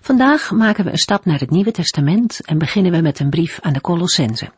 Vandaag 0.00 0.50
maken 0.50 0.84
we 0.84 0.90
een 0.90 0.98
stap 0.98 1.24
naar 1.24 1.38
het 1.38 1.50
Nieuwe 1.50 1.70
Testament 1.70 2.40
en 2.44 2.58
beginnen 2.58 2.92
we 2.92 3.00
met 3.00 3.20
een 3.20 3.30
brief 3.30 3.58
aan 3.60 3.72
de 3.72 3.80
Colossense. 3.80 4.50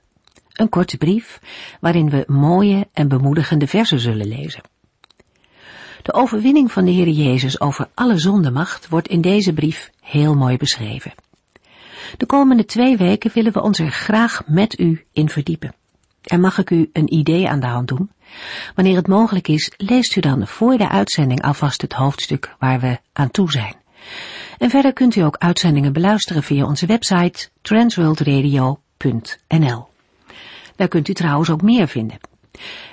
Een 0.52 0.69
korte 0.69 0.96
brief 0.96 1.41
waarin 1.80 2.10
we 2.10 2.24
mooie 2.27 2.88
en 2.92 3.09
bemoedigende 3.09 3.66
versen 3.66 4.00
zullen 4.00 4.28
lezen. 4.28 4.62
De 6.02 6.12
overwinning 6.12 6.73
van 6.73 6.84
de 6.84 6.91
Heer 6.91 7.09
Jezus 7.09 7.60
over 7.60 7.88
alle 7.95 8.19
zondemacht 8.19 8.88
wordt 8.88 9.09
in 9.09 9.20
deze 9.20 9.52
brief 9.52 9.91
heel 10.00 10.34
mooi 10.34 10.56
beschreven. 10.56 11.12
De 12.16 12.27
komende 12.27 12.64
twee 12.64 12.97
weken 12.97 13.30
willen 13.34 13.52
we 13.52 13.62
ons 13.62 13.78
er 13.78 13.91
graag 13.91 14.42
met 14.47 14.78
u 14.78 15.05
in 15.12 15.28
verdiepen. 15.28 15.74
En 16.22 16.41
mag 16.41 16.59
ik 16.59 16.70
u 16.70 16.91
een 16.92 17.14
idee 17.14 17.48
aan 17.48 17.61
de 17.61 17.66
hand 17.66 17.88
doen? 17.88 18.11
Wanneer 18.74 18.97
het 18.97 19.09
mogelijk 19.09 19.48
is, 19.48 19.72
leest 19.77 20.16
u 20.16 20.20
dan 20.20 20.47
voor 20.47 20.77
de 20.77 20.88
uitzending 20.88 21.42
alvast 21.42 21.83
het 21.83 21.92
hoofdstuk 21.92 22.55
waar 22.59 22.80
we 22.80 22.98
aan 23.12 23.30
toe 23.30 23.50
zijn. 23.50 23.74
En 24.62 24.70
verder 24.70 24.92
kunt 24.92 25.16
u 25.16 25.20
ook 25.20 25.36
uitzendingen 25.36 25.92
beluisteren 25.92 26.42
via 26.42 26.64
onze 26.64 26.86
website 26.86 27.48
transworldradio.nl. 27.62 29.88
Daar 30.77 30.88
kunt 30.88 31.08
u 31.08 31.12
trouwens 31.12 31.50
ook 31.50 31.62
meer 31.62 31.88
vinden. 31.88 32.19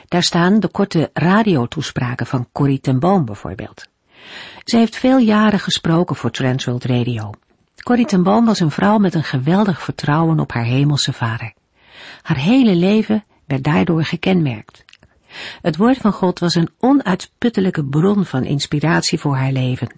Daar 0.08 0.24
staan 0.24 0.60
de 0.60 0.68
korte 0.68 1.10
radiotoespraken 1.14 2.26
van 2.26 2.48
Corrie 2.52 2.80
ten 2.80 3.00
Boom 3.00 3.26
bijvoorbeeld. 3.26 3.88
Ze 4.64 4.78
heeft 4.78 4.96
veel 4.96 5.18
jaren 5.18 5.60
gesproken 5.60 6.16
voor 6.16 6.32
Transworld 6.32 6.84
Radio. 6.84 7.30
Corrie 7.84 8.06
ten 8.06 8.24
Boom 8.24 8.46
was 8.46 8.60
een 8.60 8.72
vrouw 8.72 8.98
met 8.98 9.14
een 9.14 9.24
geweldig 9.24 9.82
vertrouwen 9.82 10.40
op 10.40 10.52
haar 10.52 10.66
hemelse 10.66 11.14
vader. 11.14 11.54
Haar 12.22 12.38
hele 12.38 12.76
leven 12.76 13.24
werd 13.46 13.64
daardoor 13.64 14.04
gekenmerkt. 14.04 14.86
Het 15.62 15.78
woord 15.78 15.98
van 15.98 16.12
God 16.12 16.40
was 16.40 16.56
een 16.56 16.70
onuitputtelijke 16.80 17.86
bron 17.86 18.26
van 18.26 18.44
inspiratie 18.44 19.20
voor 19.20 19.36
haar 19.36 19.52
leven. 19.52 19.90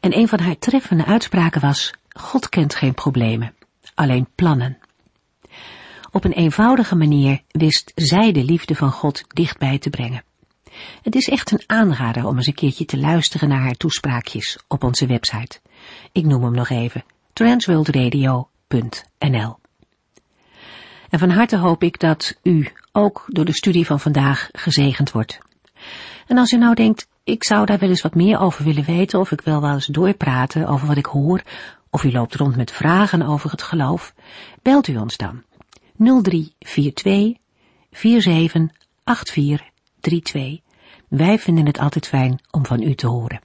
En 0.00 0.16
een 0.16 0.28
van 0.28 0.40
haar 0.40 0.58
treffende 0.58 1.04
uitspraken 1.04 1.60
was, 1.60 1.92
God 2.08 2.48
kent 2.48 2.74
geen 2.74 2.94
problemen, 2.94 3.54
alleen 3.94 4.28
plannen. 4.34 4.78
Op 6.10 6.24
een 6.24 6.32
eenvoudige 6.32 6.94
manier 6.94 7.42
wist 7.48 7.92
zij 7.94 8.32
de 8.32 8.44
liefde 8.44 8.74
van 8.74 8.90
God 8.90 9.24
dichtbij 9.28 9.78
te 9.78 9.90
brengen. 9.90 10.22
Het 11.02 11.14
is 11.14 11.28
echt 11.28 11.50
een 11.50 11.62
aanrader 11.66 12.26
om 12.26 12.36
eens 12.36 12.46
een 12.46 12.54
keertje 12.54 12.84
te 12.84 12.98
luisteren 12.98 13.48
naar 13.48 13.60
haar 13.60 13.76
toespraakjes 13.76 14.58
op 14.68 14.84
onze 14.84 15.06
website. 15.06 15.60
Ik 16.12 16.24
noem 16.24 16.42
hem 16.42 16.54
nog 16.54 16.68
even, 16.68 17.04
transworldradio.nl. 17.32 19.58
En 21.08 21.18
van 21.18 21.30
harte 21.30 21.56
hoop 21.56 21.82
ik 21.82 22.00
dat 22.00 22.38
u 22.42 22.72
ook 22.92 23.24
door 23.26 23.44
de 23.44 23.54
studie 23.54 23.86
van 23.86 24.00
vandaag 24.00 24.48
gezegend 24.52 25.12
wordt. 25.12 25.38
En 26.26 26.38
als 26.38 26.52
u 26.52 26.56
nou 26.56 26.74
denkt, 26.74 27.08
ik 27.28 27.44
zou 27.44 27.66
daar 27.66 27.78
wel 27.78 27.88
eens 27.88 28.02
wat 28.02 28.14
meer 28.14 28.40
over 28.40 28.64
willen 28.64 28.84
weten, 28.84 29.20
of 29.20 29.30
ik 29.30 29.40
wil 29.40 29.60
wel 29.60 29.72
eens 29.72 29.86
doorpraten 29.86 30.66
over 30.66 30.86
wat 30.86 30.96
ik 30.96 31.06
hoor, 31.06 31.42
of 31.90 32.04
u 32.04 32.12
loopt 32.12 32.34
rond 32.34 32.56
met 32.56 32.70
vragen 32.70 33.22
over 33.22 33.50
het 33.50 33.62
geloof, 33.62 34.14
belt 34.62 34.88
u 34.88 34.96
ons 34.96 35.16
dan. 35.16 35.42
0342 35.96 37.36
478432. 37.90 40.60
Wij 41.08 41.38
vinden 41.38 41.66
het 41.66 41.78
altijd 41.78 42.06
fijn 42.06 42.40
om 42.50 42.66
van 42.66 42.82
u 42.82 42.94
te 42.94 43.06
horen. 43.06 43.40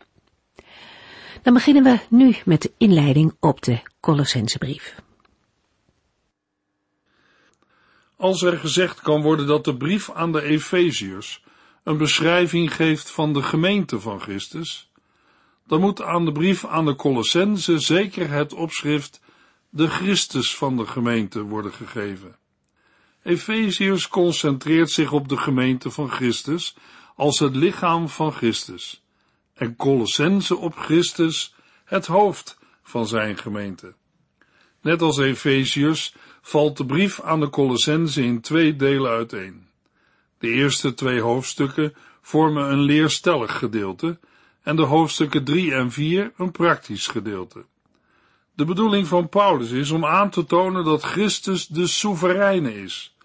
Dan 1.41 1.53
beginnen 1.53 1.83
we 1.83 1.99
nu 2.09 2.35
met 2.45 2.61
de 2.61 2.71
inleiding 2.77 3.35
op 3.39 3.61
de 3.61 3.79
Colossensebrief. 3.99 4.95
Als 8.17 8.41
er 8.41 8.57
gezegd 8.57 9.01
kan 9.01 9.21
worden 9.21 9.47
dat 9.47 9.65
de 9.65 9.77
brief 9.77 10.11
aan 10.11 10.31
de 10.31 10.41
Efeziërs 10.41 11.42
een 11.83 11.97
beschrijving 11.97 12.75
geeft 12.75 13.09
van 13.09 13.33
de 13.33 13.41
gemeente 13.41 13.99
van 13.99 14.19
Christus, 14.19 14.91
dan 15.67 15.79
moet 15.79 16.01
aan 16.01 16.25
de 16.25 16.31
brief 16.31 16.65
aan 16.65 16.85
de 16.85 16.95
Colossense 16.95 17.79
zeker 17.79 18.29
het 18.29 18.53
opschrift 18.53 19.21
de 19.69 19.87
Christus 19.87 20.55
van 20.55 20.77
de 20.77 20.85
gemeente 20.85 21.41
worden 21.41 21.73
gegeven. 21.73 22.37
Efeziërs 23.23 24.07
concentreert 24.07 24.91
zich 24.91 25.11
op 25.11 25.27
de 25.27 25.37
gemeente 25.37 25.91
van 25.91 26.09
Christus 26.09 26.75
als 27.15 27.39
het 27.39 27.55
lichaam 27.55 28.09
van 28.09 28.31
Christus 28.31 29.03
en 29.53 29.75
Colossense 29.75 30.57
op 30.57 30.75
Christus, 30.75 31.55
het 31.85 32.05
hoofd 32.05 32.57
van 32.83 33.07
zijn 33.07 33.37
gemeente. 33.37 33.95
Net 34.81 35.01
als 35.01 35.17
Efeziërs 35.17 36.13
valt 36.41 36.77
de 36.77 36.85
brief 36.85 37.21
aan 37.21 37.39
de 37.39 37.49
Colossense 37.49 38.23
in 38.23 38.41
twee 38.41 38.75
delen 38.75 39.11
uiteen. 39.11 39.67
De 40.43 40.49
eerste 40.49 40.93
twee 40.93 41.21
hoofdstukken 41.21 41.93
vormen 42.21 42.71
een 42.71 42.79
leerstellig 42.79 43.57
gedeelte 43.57 44.19
en 44.63 44.75
de 44.75 44.81
hoofdstukken 44.81 45.43
3 45.43 45.73
en 45.73 45.91
4 45.91 46.31
een 46.37 46.51
praktisch 46.51 47.07
gedeelte. 47.07 47.65
De 48.55 48.65
bedoeling 48.65 49.07
van 49.07 49.29
Paulus 49.29 49.71
is 49.71 49.91
om 49.91 50.05
aan 50.05 50.29
te 50.29 50.45
tonen 50.45 50.83
dat 50.83 51.03
Christus 51.03 51.67
de 51.67 51.87
soevereine 51.87 52.81
is, 52.81 53.15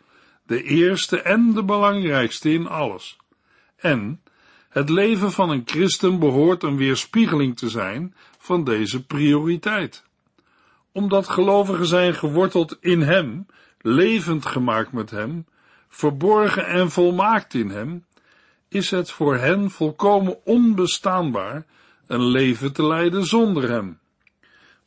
de 0.46 0.62
eerste 0.62 1.22
en 1.22 1.52
de 1.52 1.64
belangrijkste 1.64 2.52
in 2.52 2.66
alles. 2.66 3.16
En 3.76 4.22
het 4.68 4.88
leven 4.88 5.32
van 5.32 5.50
een 5.50 5.62
christen 5.64 6.18
behoort 6.18 6.62
een 6.62 6.76
weerspiegeling 6.76 7.56
te 7.56 7.68
zijn 7.68 8.14
van 8.38 8.64
deze 8.64 9.04
prioriteit. 9.04 10.04
Omdat 10.92 11.28
gelovigen 11.28 11.86
zijn 11.86 12.14
geworteld 12.14 12.76
in 12.80 13.00
Hem, 13.00 13.46
levend 13.80 14.46
gemaakt 14.46 14.92
met 14.92 15.10
Hem, 15.10 15.46
verborgen 15.88 16.66
en 16.66 16.90
volmaakt 16.90 17.54
in 17.54 17.70
Hem, 17.70 18.04
is 18.68 18.90
het 18.90 19.10
voor 19.10 19.36
hen 19.36 19.70
volkomen 19.70 20.44
onbestaanbaar 20.44 21.66
een 22.06 22.24
leven 22.24 22.72
te 22.72 22.86
leiden 22.86 23.26
zonder 23.26 23.70
Hem. 23.70 23.98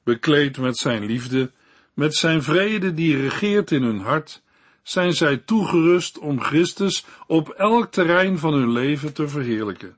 Bekleed 0.03 0.57
met 0.57 0.77
Zijn 0.77 1.05
liefde, 1.05 1.51
met 1.93 2.15
Zijn 2.15 2.43
vrede 2.43 2.93
die 2.93 3.21
regeert 3.21 3.71
in 3.71 3.83
hun 3.83 3.99
hart, 3.99 4.41
zijn 4.83 5.13
zij 5.13 5.37
toegerust 5.37 6.17
om 6.19 6.41
Christus 6.41 7.05
op 7.27 7.49
elk 7.49 7.91
terrein 7.91 8.37
van 8.37 8.53
hun 8.53 8.71
leven 8.71 9.13
te 9.13 9.27
verheerlijken. 9.27 9.97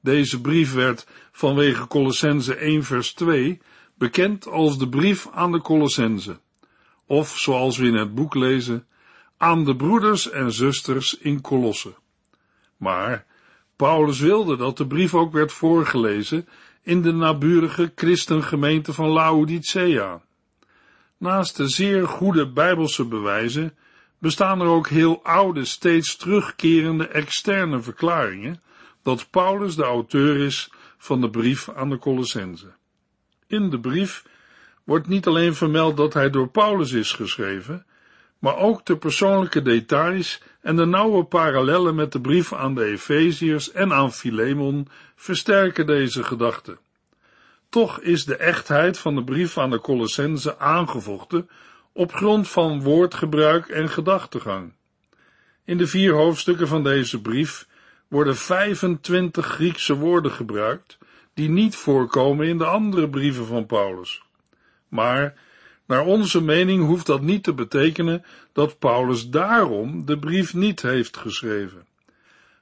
Deze 0.00 0.40
brief 0.40 0.72
werd 0.72 1.06
vanwege 1.32 1.86
Colossense 1.86 2.54
1 2.54 2.84
vers 2.84 3.12
2 3.12 3.60
bekend 3.94 4.46
als 4.46 4.78
de 4.78 4.88
brief 4.88 5.28
aan 5.32 5.52
de 5.52 5.60
Colossense, 5.60 6.38
of 7.06 7.38
zoals 7.38 7.78
we 7.78 7.86
in 7.86 7.94
het 7.94 8.14
boek 8.14 8.34
lezen, 8.34 8.86
aan 9.38 9.64
de 9.64 9.76
broeders 9.76 10.30
en 10.30 10.52
zusters 10.52 11.18
in 11.18 11.40
Colosse. 11.40 11.94
Maar 12.76 13.26
Paulus 13.76 14.20
wilde 14.20 14.56
dat 14.56 14.76
de 14.76 14.86
brief 14.86 15.14
ook 15.14 15.32
werd 15.32 15.52
voorgelezen 15.52 16.48
in 16.82 17.02
de 17.02 17.12
naburige 17.12 17.92
christengemeente 17.94 18.92
van 18.92 19.08
Laodicea. 19.08 20.22
Naast 21.16 21.56
de 21.56 21.68
zeer 21.68 22.08
goede 22.08 22.52
bijbelse 22.52 23.04
bewijzen 23.04 23.76
bestaan 24.18 24.60
er 24.60 24.66
ook 24.66 24.88
heel 24.88 25.22
oude, 25.22 25.64
steeds 25.64 26.16
terugkerende 26.16 27.08
externe 27.08 27.80
verklaringen 27.80 28.62
dat 29.02 29.30
Paulus 29.30 29.76
de 29.76 29.82
auteur 29.82 30.36
is 30.36 30.70
van 30.98 31.20
de 31.20 31.30
brief 31.30 31.68
aan 31.68 31.90
de 31.90 31.98
Colossense. 31.98 32.72
In 33.46 33.70
de 33.70 33.80
brief 33.80 34.24
wordt 34.84 35.08
niet 35.08 35.26
alleen 35.26 35.54
vermeld 35.54 35.96
dat 35.96 36.14
hij 36.14 36.30
door 36.30 36.48
Paulus 36.48 36.92
is 36.92 37.12
geschreven, 37.12 37.86
maar 38.38 38.56
ook 38.56 38.86
de 38.86 38.96
persoonlijke 38.96 39.62
details 39.62 40.42
en 40.60 40.76
de 40.76 40.86
nauwe 40.86 41.24
parallellen 41.24 41.94
met 41.94 42.12
de 42.12 42.20
brief 42.20 42.52
aan 42.52 42.74
de 42.74 42.84
Efeziërs 42.84 43.72
en 43.72 43.92
aan 43.92 44.12
Philemon 44.12 44.88
versterken 45.14 45.86
deze 45.86 46.22
gedachte. 46.22 46.78
Toch 47.68 48.00
is 48.00 48.24
de 48.24 48.36
echtheid 48.36 48.98
van 48.98 49.14
de 49.14 49.24
brief 49.24 49.58
aan 49.58 49.70
de 49.70 49.80
Colossense 49.80 50.58
aangevochten 50.58 51.48
op 51.92 52.12
grond 52.12 52.48
van 52.48 52.82
woordgebruik 52.82 53.68
en 53.68 53.88
gedachtegang. 53.88 54.72
In 55.64 55.78
de 55.78 55.86
vier 55.86 56.12
hoofdstukken 56.12 56.68
van 56.68 56.82
deze 56.82 57.20
brief 57.20 57.66
worden 58.08 58.36
25 58.36 59.46
Griekse 59.46 59.94
woorden 59.94 60.30
gebruikt, 60.30 60.98
die 61.34 61.48
niet 61.48 61.76
voorkomen 61.76 62.46
in 62.46 62.58
de 62.58 62.64
andere 62.64 63.08
brieven 63.08 63.46
van 63.46 63.66
Paulus. 63.66 64.22
Maar, 64.88 65.34
naar 65.88 66.04
onze 66.04 66.42
mening 66.42 66.86
hoeft 66.86 67.06
dat 67.06 67.20
niet 67.20 67.42
te 67.42 67.54
betekenen 67.54 68.24
dat 68.52 68.78
Paulus 68.78 69.28
daarom 69.28 70.04
de 70.04 70.18
brief 70.18 70.54
niet 70.54 70.82
heeft 70.82 71.16
geschreven. 71.16 71.86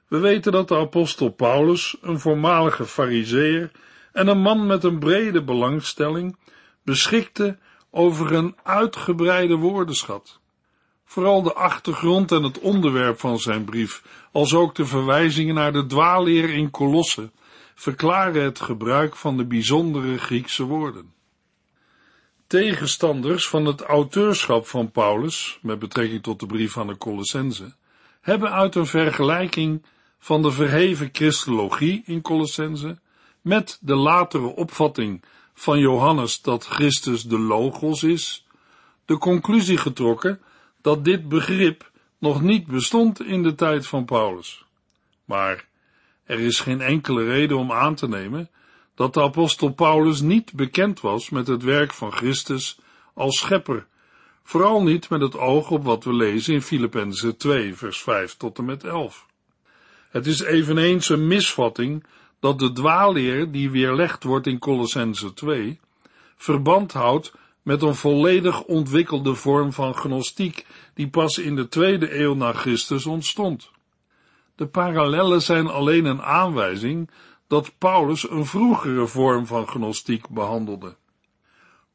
We 0.07 0.19
weten 0.19 0.51
dat 0.51 0.67
de 0.67 0.75
apostel 0.75 1.29
Paulus, 1.29 1.97
een 2.01 2.19
voormalige 2.19 2.85
fariseer 2.85 3.71
en 4.11 4.27
een 4.27 4.41
man 4.41 4.65
met 4.65 4.83
een 4.83 4.99
brede 4.99 5.43
belangstelling 5.43 6.37
beschikte 6.83 7.57
over 7.91 8.33
een 8.33 8.55
uitgebreide 8.63 9.55
woordenschat. 9.55 10.39
Vooral 11.05 11.41
de 11.41 11.53
achtergrond 11.53 12.31
en 12.31 12.43
het 12.43 12.59
onderwerp 12.59 13.19
van 13.19 13.39
zijn 13.39 13.65
brief, 13.65 14.03
als 14.31 14.53
ook 14.53 14.75
de 14.75 14.85
verwijzingen 14.85 15.55
naar 15.55 15.73
de 15.73 15.85
dwaalleer 15.85 16.49
in 16.49 16.71
Kolossen, 16.71 17.31
verklaren 17.75 18.43
het 18.43 18.59
gebruik 18.59 19.15
van 19.15 19.37
de 19.37 19.45
bijzondere 19.45 20.17
Griekse 20.17 20.63
woorden. 20.63 21.15
Tegenstanders 22.47 23.47
van 23.47 23.65
het 23.65 23.81
auteurschap 23.81 24.67
van 24.67 24.91
Paulus, 24.91 25.59
met 25.61 25.79
betrekking 25.79 26.23
tot 26.23 26.39
de 26.39 26.45
brief 26.45 26.77
aan 26.77 26.87
de 26.87 26.97
Colossense, 26.97 27.73
hebben 28.21 28.51
uit 28.51 28.75
een 28.75 28.85
vergelijking 28.85 29.85
van 30.19 30.41
de 30.41 30.51
verheven 30.51 31.09
christologie 31.11 32.03
in 32.05 32.21
Colossense 32.21 32.99
met 33.41 33.77
de 33.81 33.95
latere 33.95 34.55
opvatting 34.55 35.23
van 35.53 35.79
Johannes 35.79 36.41
dat 36.41 36.65
Christus 36.65 37.23
de 37.23 37.39
Logos 37.39 38.03
is, 38.03 38.45
de 39.05 39.17
conclusie 39.17 39.77
getrokken 39.77 40.41
dat 40.81 41.05
dit 41.05 41.29
begrip 41.29 41.91
nog 42.17 42.41
niet 42.41 42.67
bestond 42.67 43.23
in 43.23 43.43
de 43.43 43.55
tijd 43.55 43.87
van 43.87 44.05
Paulus. 44.05 44.65
Maar 45.25 45.65
er 46.23 46.39
is 46.39 46.59
geen 46.59 46.81
enkele 46.81 47.23
reden 47.23 47.57
om 47.57 47.71
aan 47.71 47.95
te 47.95 48.07
nemen 48.07 48.49
dat 48.97 49.13
de 49.13 49.21
apostel 49.21 49.69
Paulus 49.69 50.21
niet 50.21 50.53
bekend 50.53 51.01
was 51.01 51.29
met 51.29 51.47
het 51.47 51.63
werk 51.63 51.93
van 51.93 52.11
Christus 52.11 52.79
als 53.13 53.37
schepper, 53.37 53.85
vooral 54.43 54.83
niet 54.83 55.09
met 55.09 55.21
het 55.21 55.37
oog 55.37 55.71
op 55.71 55.83
wat 55.83 56.03
we 56.03 56.13
lezen 56.13 56.53
in 56.53 56.61
Filippenzen 56.61 57.37
2, 57.37 57.75
vers 57.75 58.01
5 58.01 58.37
tot 58.37 58.57
en 58.57 58.65
met 58.65 58.83
11. 58.83 59.25
Het 60.09 60.25
is 60.25 60.41
eveneens 60.41 61.09
een 61.09 61.27
misvatting 61.27 62.03
dat 62.39 62.59
de 62.59 62.71
dwaalleer 62.71 63.51
die 63.51 63.71
weerlegd 63.71 64.23
wordt 64.23 64.47
in 64.47 64.59
Colossense 64.59 65.33
2 65.33 65.79
verband 66.35 66.93
houdt 66.93 67.33
met 67.61 67.81
een 67.81 67.95
volledig 67.95 68.63
ontwikkelde 68.63 69.35
vorm 69.35 69.73
van 69.73 69.95
gnostiek 69.95 70.65
die 70.93 71.09
pas 71.09 71.37
in 71.37 71.55
de 71.55 71.67
tweede 71.67 72.19
eeuw 72.19 72.33
na 72.33 72.53
Christus 72.53 73.05
ontstond. 73.05 73.71
De 74.55 74.67
parallellen 74.67 75.41
zijn 75.41 75.67
alleen 75.67 76.05
een 76.05 76.21
aanwijzing 76.21 77.09
dat 77.47 77.77
Paulus 77.77 78.29
een 78.29 78.45
vroegere 78.45 79.07
vorm 79.07 79.45
van 79.45 79.67
gnostiek 79.67 80.29
behandelde. 80.29 80.95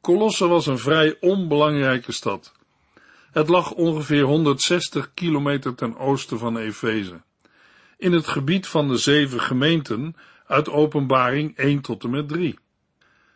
Colosse 0.01 0.47
was 0.47 0.67
een 0.67 0.77
vrij 0.77 1.17
onbelangrijke 1.19 2.11
stad. 2.11 2.53
Het 3.31 3.49
lag 3.49 3.71
ongeveer 3.71 4.23
160 4.23 5.13
kilometer 5.13 5.75
ten 5.75 5.97
oosten 5.97 6.39
van 6.39 6.57
Efeze, 6.57 7.21
in 7.97 8.11
het 8.11 8.27
gebied 8.27 8.67
van 8.67 8.87
de 8.87 8.97
zeven 8.97 9.41
gemeenten 9.41 10.15
uit 10.47 10.69
Openbaring 10.69 11.57
1 11.57 11.81
tot 11.81 12.03
en 12.03 12.09
met 12.09 12.27
3. 12.27 12.59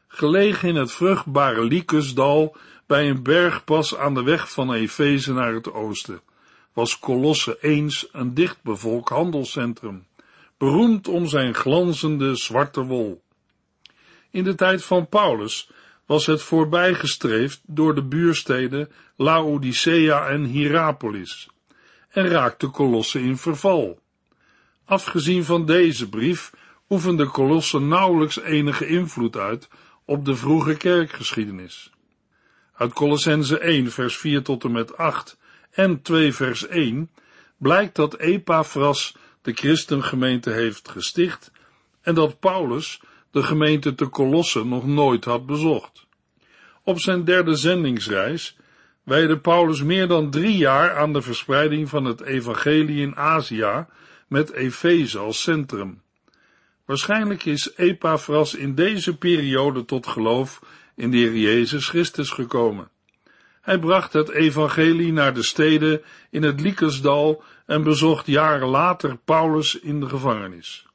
Gelegen 0.08 0.70
in 0.70 0.76
het 0.76 0.92
vruchtbare 0.92 1.64
Lycusdal 1.64 2.56
bij 2.86 3.10
een 3.10 3.24
bergpas 3.24 3.96
aan 3.96 4.14
de 4.14 4.24
weg 4.24 4.52
van 4.52 4.74
Efeze 4.74 5.34
naar 5.34 5.54
het 5.54 5.74
oosten, 5.74 6.22
was 6.74 7.00
Colosse 7.00 7.58
eens 7.62 8.08
een 8.12 8.34
dichtbevolkt 8.34 9.10
handelscentrum, 9.10 10.06
beroemd 10.58 11.08
om 11.08 11.28
zijn 11.28 11.54
glanzende 11.54 12.36
zwarte 12.36 12.84
wol. 12.84 13.24
In 14.32 14.44
de 14.44 14.56
tijd 14.56 14.84
van 14.84 15.08
Paulus 15.08 15.70
was 16.06 16.26
het 16.26 16.42
voorbijgestreefd 16.42 17.62
door 17.66 17.96
de 17.96 18.04
buursteden 18.04 18.92
Laodicea 19.16 20.28
en 20.28 20.44
Hierapolis 20.44 21.50
en 22.10 22.28
raakte 22.28 22.70
Colosse 22.70 23.22
in 23.22 23.38
verval. 23.38 24.00
Afgezien 24.86 25.44
van 25.44 25.66
deze 25.66 26.10
brief 26.10 26.52
oefende 26.90 27.28
Colosse 27.28 27.80
nauwelijks 27.80 28.40
enige 28.40 28.88
invloed 28.88 29.38
uit 29.38 29.68
op 30.06 30.26
de 30.26 30.36
vroege 30.36 30.78
kerkgeschiedenis. 30.78 31.92
Uit 32.74 32.94
Colossense 32.94 33.60
1 33.60 33.92
vers 33.92 34.18
4 34.18 34.44
tot 34.44 34.64
en 34.64 34.72
met 34.72 34.98
8 34.98 35.38
en 35.72 36.02
2 36.02 36.34
vers 36.34 36.68
1 36.68 37.10
blijkt 37.58 37.96
dat 37.96 38.18
Epaphras 38.18 39.16
de 39.48 39.54
christengemeente 39.54 40.52
heeft 40.52 40.90
gesticht 40.90 41.52
en 42.02 42.16
dat 42.16 42.40
Paulus 42.40 43.02
de 43.32 43.44
gemeente 43.44 43.96
te 43.96 44.10
Colosse 44.10 44.66
nog 44.66 44.86
nooit 44.86 45.26
had 45.26 45.46
bezocht. 45.46 46.06
Op 46.84 47.00
zijn 47.00 47.24
derde 47.24 47.56
zendingsreis 47.56 48.58
wijde 49.04 49.38
Paulus 49.38 49.84
meer 49.84 50.08
dan 50.08 50.30
drie 50.30 50.58
jaar 50.58 50.98
aan 50.98 51.14
de 51.14 51.22
verspreiding 51.22 51.90
van 51.90 52.06
het 52.06 52.22
evangelie 52.22 53.02
in 53.02 53.16
Azië 53.16 53.86
met 54.28 54.52
Efeze 54.52 55.20
als 55.20 55.42
centrum. 55.42 56.02
Waarschijnlijk 56.86 57.46
is 57.46 57.72
Epaphras 57.76 58.56
in 58.56 58.76
deze 58.76 59.18
periode 59.18 59.86
tot 59.86 60.08
geloof 60.08 60.62
in 60.96 61.12
de 61.12 61.18
Heer 61.18 61.36
Jezus 61.36 61.90
Christus 61.90 62.30
gekomen. 62.30 62.90
Hij 63.62 63.80
bracht 63.80 64.14
het 64.14 64.30
evangelie 64.30 65.12
naar 65.14 65.34
de 65.34 65.44
steden 65.44 66.02
in 66.30 66.44
het 66.44 66.62
Lycusdal 66.62 67.44
en 67.68 67.84
bezocht 67.84 68.26
jaren 68.28 68.68
later 68.68 69.18
Paulus 69.26 69.80
in 69.80 70.00
de 70.00 70.10
gevangenis. 70.10 70.86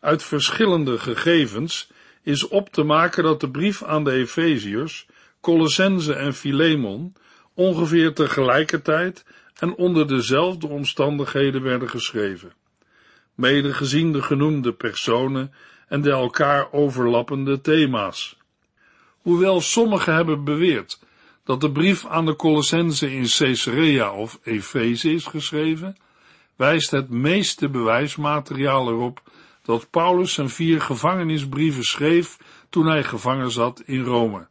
Uit 0.00 0.22
verschillende 0.22 0.98
gegevens 0.98 1.90
is 2.22 2.48
op 2.48 2.68
te 2.68 2.82
maken 2.82 3.22
dat 3.22 3.40
de 3.40 3.50
brief 3.50 3.82
aan 3.82 4.04
de 4.04 4.12
Efeziërs, 4.12 5.06
Colossense 5.40 6.14
en 6.14 6.34
Philemon 6.34 7.14
ongeveer 7.54 8.14
tegelijkertijd 8.14 9.24
en 9.58 9.74
onder 9.74 10.08
dezelfde 10.08 10.66
omstandigheden 10.66 11.62
werden 11.62 11.90
geschreven 11.90 12.52
mede 13.34 13.74
gezien 13.74 14.12
de 14.12 14.22
genoemde 14.22 14.72
personen 14.72 15.52
en 15.88 16.00
de 16.00 16.10
elkaar 16.10 16.72
overlappende 16.72 17.60
thema's. 17.60 18.36
Hoewel 19.18 19.60
sommigen 19.60 20.14
hebben 20.14 20.44
beweerd 20.44 21.00
dat 21.44 21.60
de 21.60 21.72
brief 21.72 22.06
aan 22.06 22.26
de 22.26 22.36
Colossense 22.36 23.12
in 23.12 23.26
Caesarea 23.28 24.12
of 24.12 24.38
Efeze 24.42 25.12
is 25.12 25.26
geschreven, 25.26 25.96
wijst 26.56 26.90
het 26.90 27.10
meeste 27.10 27.68
bewijsmateriaal 27.68 28.88
erop 28.88 29.22
dat 29.62 29.90
Paulus 29.90 30.32
zijn 30.32 30.50
vier 30.50 30.80
gevangenisbrieven 30.80 31.82
schreef 31.82 32.36
toen 32.70 32.86
hij 32.86 33.04
gevangen 33.04 33.50
zat 33.50 33.82
in 33.84 34.02
Rome. 34.02 34.48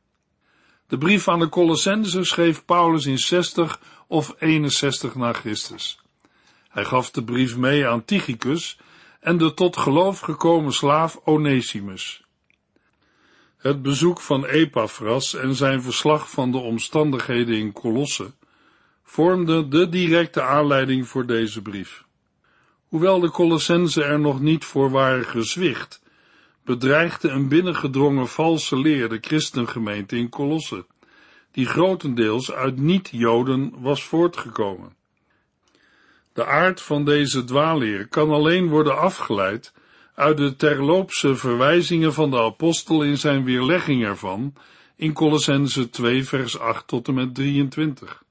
De 0.88 0.98
brief 0.98 1.28
aan 1.28 1.40
de 1.40 1.50
Colossense 1.50 2.24
schreef 2.24 2.66
Paulus 2.66 3.06
in 3.06 3.20
60 3.20 3.80
of 4.08 4.36
61 4.40 5.16
na 5.16 5.34
Christus. 5.34 6.00
Hij 6.70 6.86
gaf 6.86 7.12
de 7.12 7.24
brief 7.24 7.58
mee 7.58 7.88
aan 7.88 8.06
Tychicus 8.06 8.78
en 9.20 9.38
de 9.38 9.54
tot 9.54 9.78
geloof 9.78 10.20
gekomen 10.20 10.74
slaaf 10.74 11.20
Onesimus. 11.24 12.21
Het 13.62 13.82
bezoek 13.82 14.22
van 14.22 14.46
Epaphras 14.46 15.36
en 15.36 15.56
zijn 15.56 15.82
verslag 15.82 16.30
van 16.30 16.52
de 16.52 16.58
omstandigheden 16.58 17.56
in 17.56 17.72
Colosse 17.72 18.32
vormden 19.04 19.70
de 19.70 19.90
directe 19.90 20.42
aanleiding 20.42 21.08
voor 21.08 21.26
deze 21.26 21.62
brief. 21.62 22.04
Hoewel 22.88 23.20
de 23.20 23.32
Colossensen 23.32 24.06
er 24.06 24.20
nog 24.20 24.40
niet 24.40 24.66
voor 24.66 24.92
waren 24.92 25.26
gezwicht, 25.26 26.02
bedreigde 26.64 27.30
een 27.30 27.48
binnengedrongen 27.48 28.28
valse 28.28 28.78
leer 28.78 29.10
de 29.10 29.18
christengemeente 29.22 30.16
in 30.16 30.30
Colosse, 30.30 30.86
die 31.52 31.66
grotendeels 31.66 32.52
uit 32.52 32.78
niet-Joden 32.78 33.74
was 33.82 34.04
voortgekomen. 34.04 34.96
De 36.34 36.46
aard 36.46 36.82
van 36.82 37.06
deze 37.06 37.44
dwaalleer 37.44 38.08
kan 38.08 38.30
alleen 38.30 38.68
worden 38.68 38.98
afgeleid 38.98 39.74
uit 40.22 40.38
de 40.38 40.56
terloopse 40.56 41.36
verwijzingen 41.36 42.14
van 42.14 42.32
de 42.32 42.40
apostel 42.40 43.04
in 43.04 43.18
zijn 43.18 43.44
weerlegging 43.44 44.04
ervan 44.04 44.54
in 44.96 45.14
Colossense 45.14 45.90
2 45.90 46.24
vers 46.24 46.60
8 46.60 46.88
tot 46.88 47.08
en 47.08 47.14
met 47.14 47.36
23. 47.36 48.24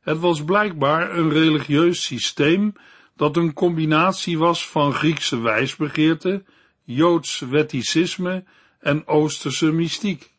Het 0.00 0.18
was 0.18 0.44
blijkbaar 0.44 1.16
een 1.16 1.30
religieus 1.30 2.02
systeem 2.02 2.72
dat 3.16 3.36
een 3.36 3.52
combinatie 3.52 4.38
was 4.38 4.68
van 4.68 4.92
Griekse 4.92 5.40
wijsbegeerte, 5.40 6.44
Joods 6.84 7.40
wetticisme 7.40 8.44
en 8.80 9.06
Oosterse 9.06 9.72
mystiek. 9.72 10.32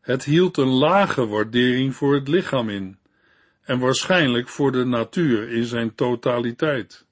Het 0.00 0.24
hield 0.24 0.56
een 0.56 0.72
lage 0.72 1.26
waardering 1.26 1.94
voor 1.94 2.14
het 2.14 2.28
lichaam 2.28 2.68
in, 2.68 2.98
en 3.62 3.78
waarschijnlijk 3.78 4.48
voor 4.48 4.72
de 4.72 4.84
natuur 4.84 5.50
in 5.50 5.64
zijn 5.64 5.94
totaliteit. 5.94 7.07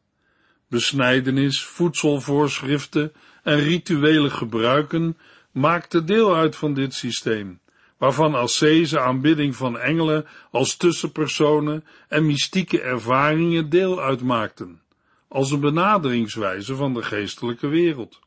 Besnijdenis, 0.68 1.64
voedselvoorschriften 1.64 3.12
en 3.42 3.58
rituele 3.58 4.30
gebruiken 4.30 5.16
maakten 5.50 6.06
deel 6.06 6.34
uit 6.36 6.56
van 6.56 6.74
dit 6.74 6.94
systeem, 6.94 7.60
waarvan 7.96 8.34
ascese 8.34 9.00
aanbidding 9.00 9.56
van 9.56 9.78
engelen 9.78 10.26
als 10.50 10.76
tussenpersonen 10.76 11.84
en 12.08 12.26
mystieke 12.26 12.80
ervaringen 12.80 13.68
deel 13.68 14.00
uitmaakten, 14.00 14.80
als 15.28 15.50
een 15.50 15.60
benaderingswijze 15.60 16.76
van 16.76 16.94
de 16.94 17.02
geestelijke 17.02 17.66
wereld. 17.66 18.20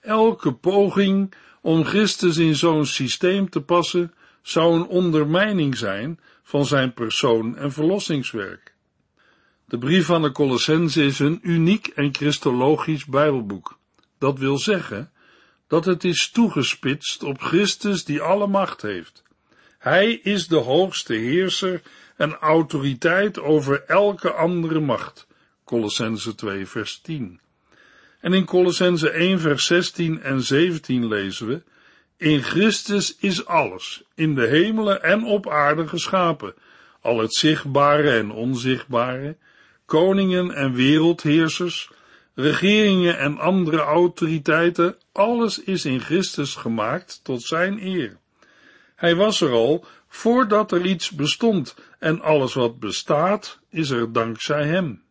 Elke 0.00 0.52
poging 0.52 1.34
om 1.60 1.84
Christus 1.84 2.36
in 2.36 2.56
zo'n 2.56 2.86
systeem 2.86 3.50
te 3.50 3.60
passen 3.60 4.14
zou 4.42 4.74
een 4.74 4.86
ondermijning 4.86 5.76
zijn 5.76 6.20
van 6.42 6.66
zijn 6.66 6.92
persoon 6.92 7.56
en 7.56 7.72
verlossingswerk. 7.72 8.61
De 9.72 9.78
brief 9.78 10.06
van 10.06 10.22
de 10.22 10.32
Colossense 10.32 11.04
is 11.04 11.18
een 11.18 11.38
uniek 11.42 11.86
en 11.86 12.14
christologisch 12.14 13.04
Bijbelboek. 13.04 13.78
Dat 14.18 14.38
wil 14.38 14.58
zeggen 14.58 15.12
dat 15.68 15.84
het 15.84 16.04
is 16.04 16.30
toegespitst 16.30 17.22
op 17.22 17.40
Christus 17.40 18.04
die 18.04 18.20
alle 18.20 18.46
macht 18.46 18.82
heeft. 18.82 19.22
Hij 19.78 20.12
is 20.12 20.48
de 20.48 20.56
hoogste 20.56 21.14
heerser 21.14 21.82
en 22.16 22.34
autoriteit 22.34 23.40
over 23.40 23.84
elke 23.86 24.32
andere 24.32 24.80
macht. 24.80 25.26
Colossense 25.64 26.34
2 26.34 26.66
vers 26.66 27.00
10. 27.00 27.40
En 28.20 28.32
in 28.32 28.44
Colossense 28.44 29.10
1 29.10 29.40
vers 29.40 29.66
16 29.66 30.22
en 30.22 30.42
17 30.42 31.08
lezen 31.08 31.46
we, 31.46 31.62
in 32.16 32.42
Christus 32.42 33.16
is 33.16 33.46
alles, 33.46 34.02
in 34.14 34.34
de 34.34 34.46
hemelen 34.46 35.02
en 35.02 35.24
op 35.24 35.48
aarde 35.48 35.88
geschapen, 35.88 36.54
al 37.00 37.18
het 37.18 37.34
zichtbare 37.34 38.10
en 38.10 38.30
onzichtbare, 38.30 39.36
koningen 39.92 40.54
en 40.54 40.72
wereldheersers, 40.72 41.90
regeringen 42.34 43.18
en 43.18 43.38
andere 43.38 43.78
autoriteiten, 43.78 44.96
alles 45.12 45.58
is 45.62 45.84
in 45.84 46.00
Christus 46.00 46.54
gemaakt 46.54 47.20
tot 47.22 47.42
zijn 47.42 47.86
eer. 47.86 48.16
Hij 48.94 49.14
was 49.14 49.40
er 49.40 49.50
al 49.50 49.84
voordat 50.08 50.72
er 50.72 50.84
iets 50.84 51.10
bestond 51.10 51.74
en 51.98 52.20
alles 52.20 52.54
wat 52.54 52.78
bestaat 52.78 53.58
is 53.70 53.90
er 53.90 54.12
dankzij 54.12 54.66
hem. 54.66 55.02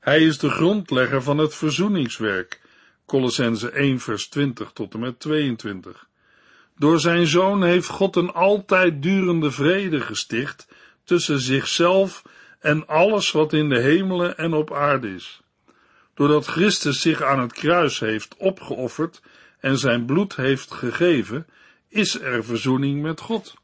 Hij 0.00 0.20
is 0.20 0.38
de 0.38 0.50
grondlegger 0.50 1.22
van 1.22 1.38
het 1.38 1.54
verzoeningswerk, 1.54 2.60
Colossense 3.06 3.70
1 3.70 4.00
vers 4.00 4.28
20 4.28 4.70
tot 4.72 4.94
en 4.94 5.00
met 5.00 5.20
22. 5.20 6.06
Door 6.76 7.00
zijn 7.00 7.26
zoon 7.26 7.62
heeft 7.62 7.88
God 7.88 8.16
een 8.16 8.32
altijd 8.32 9.02
durende 9.02 9.50
vrede 9.50 10.00
gesticht 10.00 10.68
tussen 11.04 11.38
zichzelf 11.38 12.22
en 12.62 12.86
alles 12.86 13.30
wat 13.30 13.52
in 13.52 13.68
de 13.68 13.80
hemelen 13.80 14.36
en 14.36 14.52
op 14.52 14.72
aarde 14.72 15.14
is. 15.14 15.40
Doordat 16.14 16.46
Christus 16.46 17.00
zich 17.00 17.22
aan 17.22 17.40
het 17.40 17.52
kruis 17.52 17.98
heeft 17.98 18.36
opgeofferd 18.36 19.22
en 19.60 19.78
zijn 19.78 20.04
bloed 20.04 20.36
heeft 20.36 20.72
gegeven, 20.72 21.46
is 21.88 22.20
er 22.20 22.44
verzoening 22.44 23.02
met 23.02 23.20
God. 23.20 23.54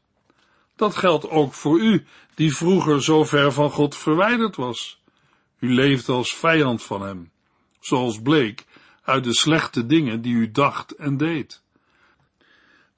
Dat 0.75 0.95
geldt 0.95 1.29
ook 1.29 1.53
voor 1.53 1.79
u, 1.79 2.05
die 2.35 2.55
vroeger 2.55 3.03
zo 3.03 3.23
ver 3.23 3.51
van 3.51 3.69
God 3.69 3.95
verwijderd 3.95 4.55
was. 4.55 5.01
U 5.59 5.73
leefde 5.73 6.11
als 6.11 6.35
vijand 6.35 6.83
van 6.83 7.01
hem, 7.01 7.31
zoals 7.79 8.21
bleek 8.21 8.65
uit 9.03 9.23
de 9.23 9.33
slechte 9.33 9.85
dingen 9.85 10.21
die 10.21 10.33
u 10.33 10.51
dacht 10.51 10.91
en 10.91 11.17
deed. 11.17 11.61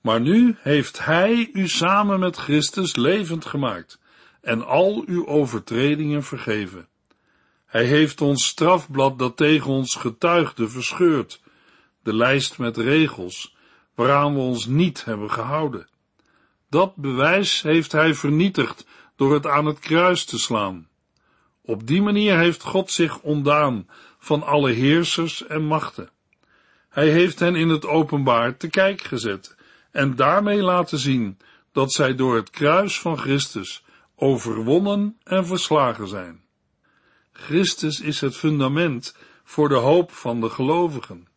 Maar 0.01 0.21
nu 0.21 0.55
heeft 0.59 1.05
Hij 1.05 1.49
u 1.53 1.67
samen 1.67 2.19
met 2.19 2.35
Christus 2.35 2.95
levend 2.95 3.45
gemaakt 3.45 3.99
en 4.41 4.65
al 4.65 5.03
uw 5.05 5.27
overtredingen 5.27 6.23
vergeven. 6.23 6.87
Hij 7.65 7.85
heeft 7.85 8.21
ons 8.21 8.45
strafblad 8.45 9.19
dat 9.19 9.37
tegen 9.37 9.69
ons 9.69 9.95
getuigde 9.95 10.69
verscheurd, 10.69 11.41
de 12.03 12.13
lijst 12.13 12.57
met 12.57 12.77
regels, 12.77 13.55
waaraan 13.95 14.33
we 14.33 14.39
ons 14.39 14.65
niet 14.65 15.05
hebben 15.05 15.31
gehouden. 15.31 15.87
Dat 16.69 16.95
bewijs 16.95 17.61
heeft 17.61 17.91
hij 17.91 18.13
vernietigd 18.13 18.85
door 19.15 19.33
het 19.33 19.47
aan 19.47 19.65
het 19.65 19.79
kruis 19.79 20.25
te 20.25 20.39
slaan. 20.39 20.87
Op 21.61 21.87
die 21.87 22.01
manier 22.01 22.37
heeft 22.37 22.63
God 22.63 22.91
zich 22.91 23.19
ontdaan 23.19 23.87
van 24.19 24.43
alle 24.43 24.71
heersers 24.71 25.47
en 25.47 25.63
machten. 25.63 26.09
Hij 26.89 27.09
heeft 27.09 27.39
hen 27.39 27.55
in 27.55 27.69
het 27.69 27.85
openbaar 27.85 28.57
te 28.57 28.69
kijk 28.69 29.01
gezet 29.01 29.55
en 29.91 30.15
daarmee 30.15 30.61
laten 30.61 30.97
zien 30.97 31.37
dat 31.71 31.93
zij 31.93 32.15
door 32.15 32.35
het 32.35 32.49
kruis 32.49 32.99
van 32.99 33.17
Christus 33.17 33.83
overwonnen 34.21 35.17
en 35.23 35.45
verslagen 35.45 36.07
zijn. 36.07 36.41
Christus 37.31 37.99
is 37.99 38.21
het 38.21 38.37
fundament 38.37 39.15
voor 39.43 39.69
de 39.69 39.75
hoop 39.75 40.11
van 40.11 40.41
de 40.41 40.49
gelovigen, 40.49 41.27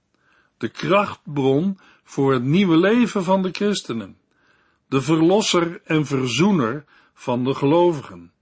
de 0.56 0.68
krachtbron 0.68 1.78
voor 2.02 2.32
het 2.32 2.42
nieuwe 2.42 2.76
leven 2.76 3.24
van 3.24 3.42
de 3.42 3.50
christenen, 3.50 4.16
de 4.88 5.02
verlosser 5.02 5.80
en 5.84 6.06
verzoener 6.06 6.84
van 7.14 7.44
de 7.44 7.54
gelovigen. 7.54 8.32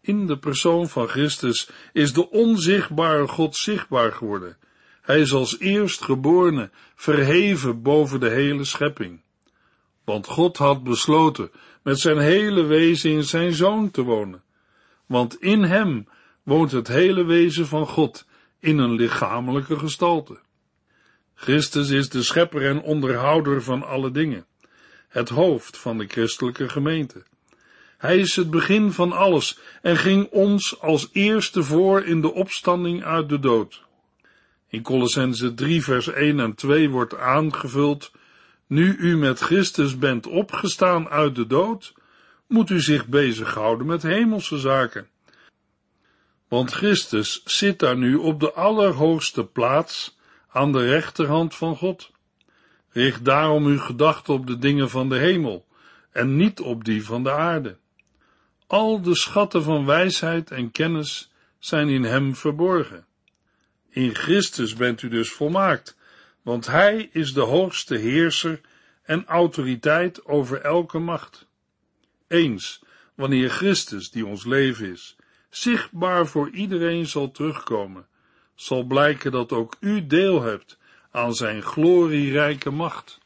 In 0.00 0.26
de 0.26 0.38
persoon 0.38 0.88
van 0.88 1.08
Christus 1.08 1.70
is 1.92 2.12
de 2.12 2.30
onzichtbare 2.30 3.28
God 3.28 3.56
zichtbaar 3.56 4.12
geworden. 4.12 4.56
Hij 5.02 5.20
is 5.20 5.32
als 5.32 5.58
eerstgeborene 5.58 6.70
verheven 6.94 7.82
boven 7.82 8.20
de 8.20 8.30
hele 8.30 8.64
schepping. 8.64 9.20
Want 10.04 10.26
God 10.26 10.56
had 10.56 10.82
besloten 10.82 11.50
met 11.86 12.00
zijn 12.00 12.18
hele 12.18 12.62
wezen 12.62 13.10
in 13.10 13.24
zijn 13.24 13.52
zoon 13.52 13.90
te 13.90 14.02
wonen. 14.02 14.42
Want 15.06 15.40
in 15.40 15.62
hem 15.62 16.08
woont 16.42 16.72
het 16.72 16.88
hele 16.88 17.24
wezen 17.24 17.66
van 17.66 17.86
God 17.86 18.26
in 18.60 18.78
een 18.78 18.92
lichamelijke 18.92 19.78
gestalte. 19.78 20.38
Christus 21.34 21.90
is 21.90 22.08
de 22.08 22.22
schepper 22.22 22.66
en 22.66 22.82
onderhouder 22.82 23.62
van 23.62 23.82
alle 23.82 24.10
dingen, 24.10 24.46
het 25.08 25.28
hoofd 25.28 25.78
van 25.78 25.98
de 25.98 26.06
christelijke 26.06 26.68
gemeente. 26.68 27.22
Hij 27.98 28.18
is 28.18 28.36
het 28.36 28.50
begin 28.50 28.92
van 28.92 29.12
alles 29.12 29.58
en 29.82 29.96
ging 29.96 30.28
ons 30.30 30.80
als 30.80 31.08
eerste 31.12 31.62
voor 31.62 32.04
in 32.04 32.20
de 32.20 32.32
opstanding 32.32 33.04
uit 33.04 33.28
de 33.28 33.38
dood. 33.38 33.82
In 34.68 34.82
Colossense 34.82 35.54
3 35.54 35.82
vers 35.82 36.08
1 36.08 36.40
en 36.40 36.54
2 36.54 36.90
wordt 36.90 37.16
aangevuld, 37.16 38.10
nu 38.66 38.96
u 38.96 39.16
met 39.16 39.38
Christus 39.38 39.98
bent 39.98 40.26
opgestaan 40.26 41.08
uit 41.08 41.34
de 41.34 41.46
dood, 41.46 41.94
moet 42.46 42.70
u 42.70 42.80
zich 42.80 43.06
bezighouden 43.06 43.86
met 43.86 44.02
hemelse 44.02 44.58
zaken. 44.58 45.08
Want 46.48 46.72
Christus 46.72 47.42
zit 47.44 47.78
daar 47.78 47.96
nu 47.96 48.14
op 48.14 48.40
de 48.40 48.52
allerhoogste 48.52 49.44
plaats 49.44 50.18
aan 50.48 50.72
de 50.72 50.88
rechterhand 50.88 51.54
van 51.54 51.76
God. 51.76 52.10
Richt 52.90 53.24
daarom 53.24 53.66
uw 53.66 53.78
gedachten 53.78 54.34
op 54.34 54.46
de 54.46 54.58
dingen 54.58 54.90
van 54.90 55.08
de 55.08 55.16
hemel 55.16 55.66
en 56.10 56.36
niet 56.36 56.60
op 56.60 56.84
die 56.84 57.04
van 57.04 57.22
de 57.22 57.30
aarde. 57.30 57.76
Al 58.66 59.02
de 59.02 59.16
schatten 59.16 59.62
van 59.62 59.86
wijsheid 59.86 60.50
en 60.50 60.70
kennis 60.70 61.30
zijn 61.58 61.88
in 61.88 62.02
hem 62.02 62.34
verborgen. 62.34 63.06
In 63.90 64.14
Christus 64.14 64.74
bent 64.74 65.02
u 65.02 65.08
dus 65.08 65.30
volmaakt, 65.30 65.96
want 66.46 66.66
hij 66.66 67.08
is 67.12 67.32
de 67.32 67.40
hoogste 67.40 67.96
heerser 67.96 68.60
en 69.02 69.26
autoriteit 69.26 70.24
over 70.24 70.60
elke 70.60 70.98
macht. 70.98 71.46
Eens, 72.28 72.82
wanneer 73.14 73.50
Christus, 73.50 74.10
die 74.10 74.26
ons 74.26 74.44
leven 74.44 74.90
is, 74.90 75.16
zichtbaar 75.50 76.26
voor 76.26 76.50
iedereen 76.50 77.06
zal 77.06 77.30
terugkomen, 77.30 78.06
zal 78.54 78.82
blijken 78.82 79.32
dat 79.32 79.52
ook 79.52 79.76
u 79.80 80.06
deel 80.06 80.42
hebt 80.42 80.78
aan 81.10 81.34
zijn 81.34 81.62
glorierijke 81.62 82.70
macht. 82.70 83.18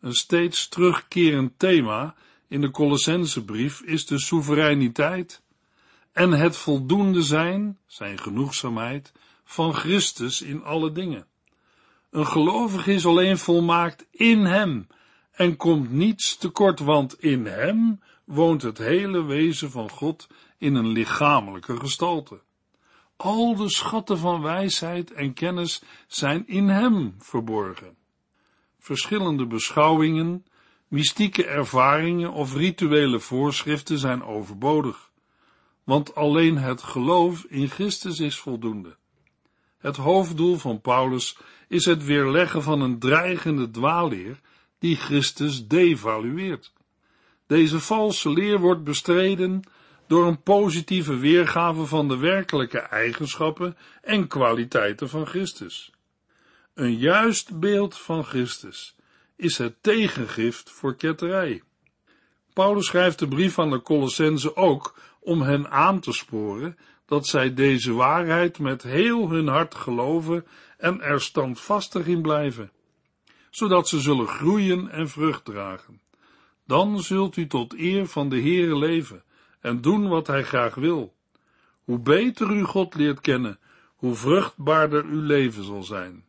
Een 0.00 0.14
steeds 0.14 0.68
terugkerend 0.68 1.58
thema 1.58 2.14
in 2.48 2.60
de 2.60 2.70
Colossensebrief 2.70 3.80
is 3.80 4.06
de 4.06 4.18
soevereiniteit 4.18 5.42
en 6.12 6.32
het 6.32 6.56
voldoende 6.56 7.22
zijn, 7.22 7.78
zijn 7.86 8.18
genoegzaamheid, 8.18 9.12
van 9.44 9.74
Christus 9.74 10.42
in 10.42 10.64
alle 10.64 10.92
dingen. 10.92 11.26
Een 12.10 12.26
gelovige 12.26 12.92
is 12.92 13.06
alleen 13.06 13.38
volmaakt 13.38 14.06
in 14.10 14.44
hem 14.44 14.86
en 15.32 15.56
komt 15.56 15.90
niets 15.90 16.36
tekort, 16.36 16.80
want 16.80 17.20
in 17.20 17.46
hem 17.46 18.00
woont 18.24 18.62
het 18.62 18.78
hele 18.78 19.24
wezen 19.24 19.70
van 19.70 19.90
God 19.90 20.28
in 20.58 20.74
een 20.74 20.88
lichamelijke 20.88 21.76
gestalte. 21.76 22.40
Al 23.16 23.56
de 23.56 23.68
schatten 23.68 24.18
van 24.18 24.42
wijsheid 24.42 25.12
en 25.12 25.32
kennis 25.32 25.82
zijn 26.06 26.46
in 26.46 26.68
hem 26.68 27.14
verborgen. 27.18 27.96
Verschillende 28.78 29.46
beschouwingen, 29.46 30.44
mystieke 30.88 31.46
ervaringen 31.46 32.32
of 32.32 32.54
rituele 32.54 33.20
voorschriften 33.20 33.98
zijn 33.98 34.22
overbodig, 34.22 35.10
want 35.84 36.14
alleen 36.14 36.58
het 36.58 36.82
geloof 36.82 37.44
in 37.44 37.68
Christus 37.68 38.20
is 38.20 38.38
voldoende. 38.38 38.96
Het 39.78 39.96
hoofddoel 39.96 40.56
van 40.56 40.80
Paulus 40.80 41.36
is 41.68 41.84
het 41.84 42.04
weerleggen 42.04 42.62
van 42.62 42.80
een 42.80 42.98
dreigende 42.98 43.70
dwaalleer 43.70 44.40
die 44.78 44.96
Christus 44.96 45.66
devalueert. 45.66 46.72
Deze 47.46 47.80
valse 47.80 48.30
leer 48.30 48.58
wordt 48.58 48.84
bestreden 48.84 49.62
door 50.06 50.26
een 50.26 50.42
positieve 50.42 51.16
weergave 51.16 51.86
van 51.86 52.08
de 52.08 52.16
werkelijke 52.16 52.78
eigenschappen 52.78 53.76
en 54.02 54.26
kwaliteiten 54.26 55.08
van 55.08 55.26
Christus. 55.26 55.92
Een 56.74 56.96
juist 56.96 57.58
beeld 57.58 57.98
van 57.98 58.24
Christus 58.24 58.96
is 59.36 59.58
het 59.58 59.82
tegengift 59.82 60.70
voor 60.70 60.96
ketterij. 60.96 61.62
Paulus 62.52 62.86
schrijft 62.86 63.18
de 63.18 63.28
brief 63.28 63.58
aan 63.58 63.70
de 63.70 63.82
Colossense 63.82 64.56
ook 64.56 64.98
om 65.20 65.42
hen 65.42 65.70
aan 65.70 66.00
te 66.00 66.12
sporen 66.12 66.78
dat 67.08 67.26
zij 67.26 67.54
deze 67.54 67.92
waarheid 67.92 68.58
met 68.58 68.82
heel 68.82 69.28
hun 69.30 69.46
hart 69.46 69.74
geloven 69.74 70.46
en 70.76 71.00
er 71.00 71.20
standvastig 71.20 72.06
in 72.06 72.22
blijven, 72.22 72.72
zodat 73.50 73.88
ze 73.88 74.00
zullen 74.00 74.26
groeien 74.26 74.90
en 74.90 75.08
vrucht 75.08 75.44
dragen. 75.44 76.00
Dan 76.66 77.00
zult 77.00 77.36
u 77.36 77.46
tot 77.46 77.74
eer 77.78 78.06
van 78.06 78.28
de 78.28 78.40
Heere 78.40 78.76
leven 78.76 79.22
en 79.60 79.80
doen 79.80 80.08
wat 80.08 80.26
Hij 80.26 80.44
graag 80.44 80.74
wil. 80.74 81.14
Hoe 81.84 81.98
beter 81.98 82.50
u 82.50 82.62
God 82.62 82.94
leert 82.94 83.20
kennen, 83.20 83.58
hoe 83.96 84.14
vruchtbaarder 84.14 85.04
uw 85.04 85.22
leven 85.22 85.64
zal 85.64 85.82
zijn. 85.82 86.24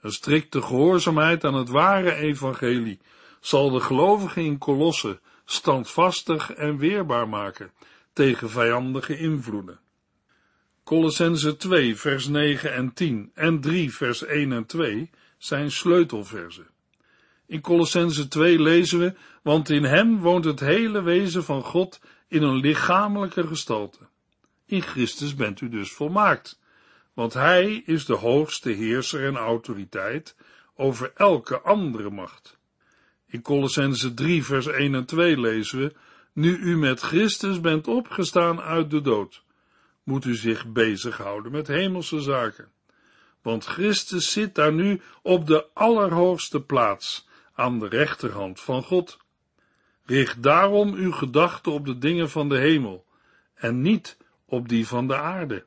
Een 0.00 0.12
strikte 0.12 0.62
gehoorzaamheid 0.62 1.44
aan 1.44 1.54
het 1.54 1.68
ware 1.68 2.14
evangelie 2.14 3.00
zal 3.40 3.70
de 3.70 3.80
gelovigen 3.80 4.44
in 4.44 4.58
Kolossen 4.58 5.20
standvastig 5.44 6.52
en 6.52 6.76
weerbaar 6.76 7.28
maken 7.28 7.72
tegen 8.12 8.50
vijandige 8.50 9.18
invloeden. 9.18 9.80
Colossense 10.90 11.56
2 11.56 11.96
vers 11.96 12.26
9 12.26 12.72
en 12.72 12.92
10 12.92 13.30
en 13.34 13.60
3 13.60 13.94
vers 13.94 14.24
1 14.24 14.52
en 14.52 14.66
2 14.66 15.10
zijn 15.38 15.70
sleutelverzen. 15.70 16.66
In 17.46 17.60
Colossense 17.60 18.28
2 18.28 18.60
lezen 18.60 18.98
we, 18.98 19.14
want 19.42 19.68
in 19.68 19.84
hem 19.84 20.18
woont 20.18 20.44
het 20.44 20.60
hele 20.60 21.02
wezen 21.02 21.44
van 21.44 21.62
God 21.62 22.00
in 22.28 22.42
een 22.42 22.56
lichamelijke 22.56 23.46
gestalte. 23.46 23.98
In 24.66 24.82
Christus 24.82 25.34
bent 25.34 25.60
u 25.60 25.68
dus 25.68 25.92
volmaakt, 25.92 26.60
want 27.14 27.34
hij 27.34 27.82
is 27.86 28.04
de 28.04 28.14
hoogste 28.14 28.70
heerser 28.70 29.26
en 29.26 29.36
autoriteit 29.36 30.36
over 30.74 31.12
elke 31.14 31.60
andere 31.60 32.10
macht. 32.10 32.58
In 33.26 33.42
Colossense 33.42 34.14
3 34.14 34.44
vers 34.44 34.66
1 34.66 34.94
en 34.94 35.04
2 35.04 35.40
lezen 35.40 35.78
we, 35.78 35.94
nu 36.32 36.56
u 36.56 36.76
met 36.76 37.00
Christus 37.00 37.60
bent 37.60 37.88
opgestaan 37.88 38.60
uit 38.60 38.90
de 38.90 39.00
dood, 39.00 39.42
moet 40.10 40.24
u 40.24 40.34
zich 40.34 40.66
bezighouden 40.66 41.52
met 41.52 41.66
hemelse 41.66 42.20
zaken. 42.20 42.68
Want 43.42 43.64
Christus 43.64 44.32
zit 44.32 44.54
daar 44.54 44.72
nu 44.72 45.00
op 45.22 45.46
de 45.46 45.66
allerhoogste 45.72 46.60
plaats, 46.60 47.28
aan 47.54 47.78
de 47.78 47.88
rechterhand 47.88 48.60
van 48.60 48.82
God. 48.82 49.18
Richt 50.04 50.42
daarom 50.42 50.94
uw 50.94 51.12
gedachten 51.12 51.72
op 51.72 51.86
de 51.86 51.98
dingen 51.98 52.30
van 52.30 52.48
de 52.48 52.58
hemel, 52.58 53.04
en 53.54 53.80
niet 53.80 54.16
op 54.44 54.68
die 54.68 54.86
van 54.86 55.06
de 55.06 55.16
aarde. 55.16 55.64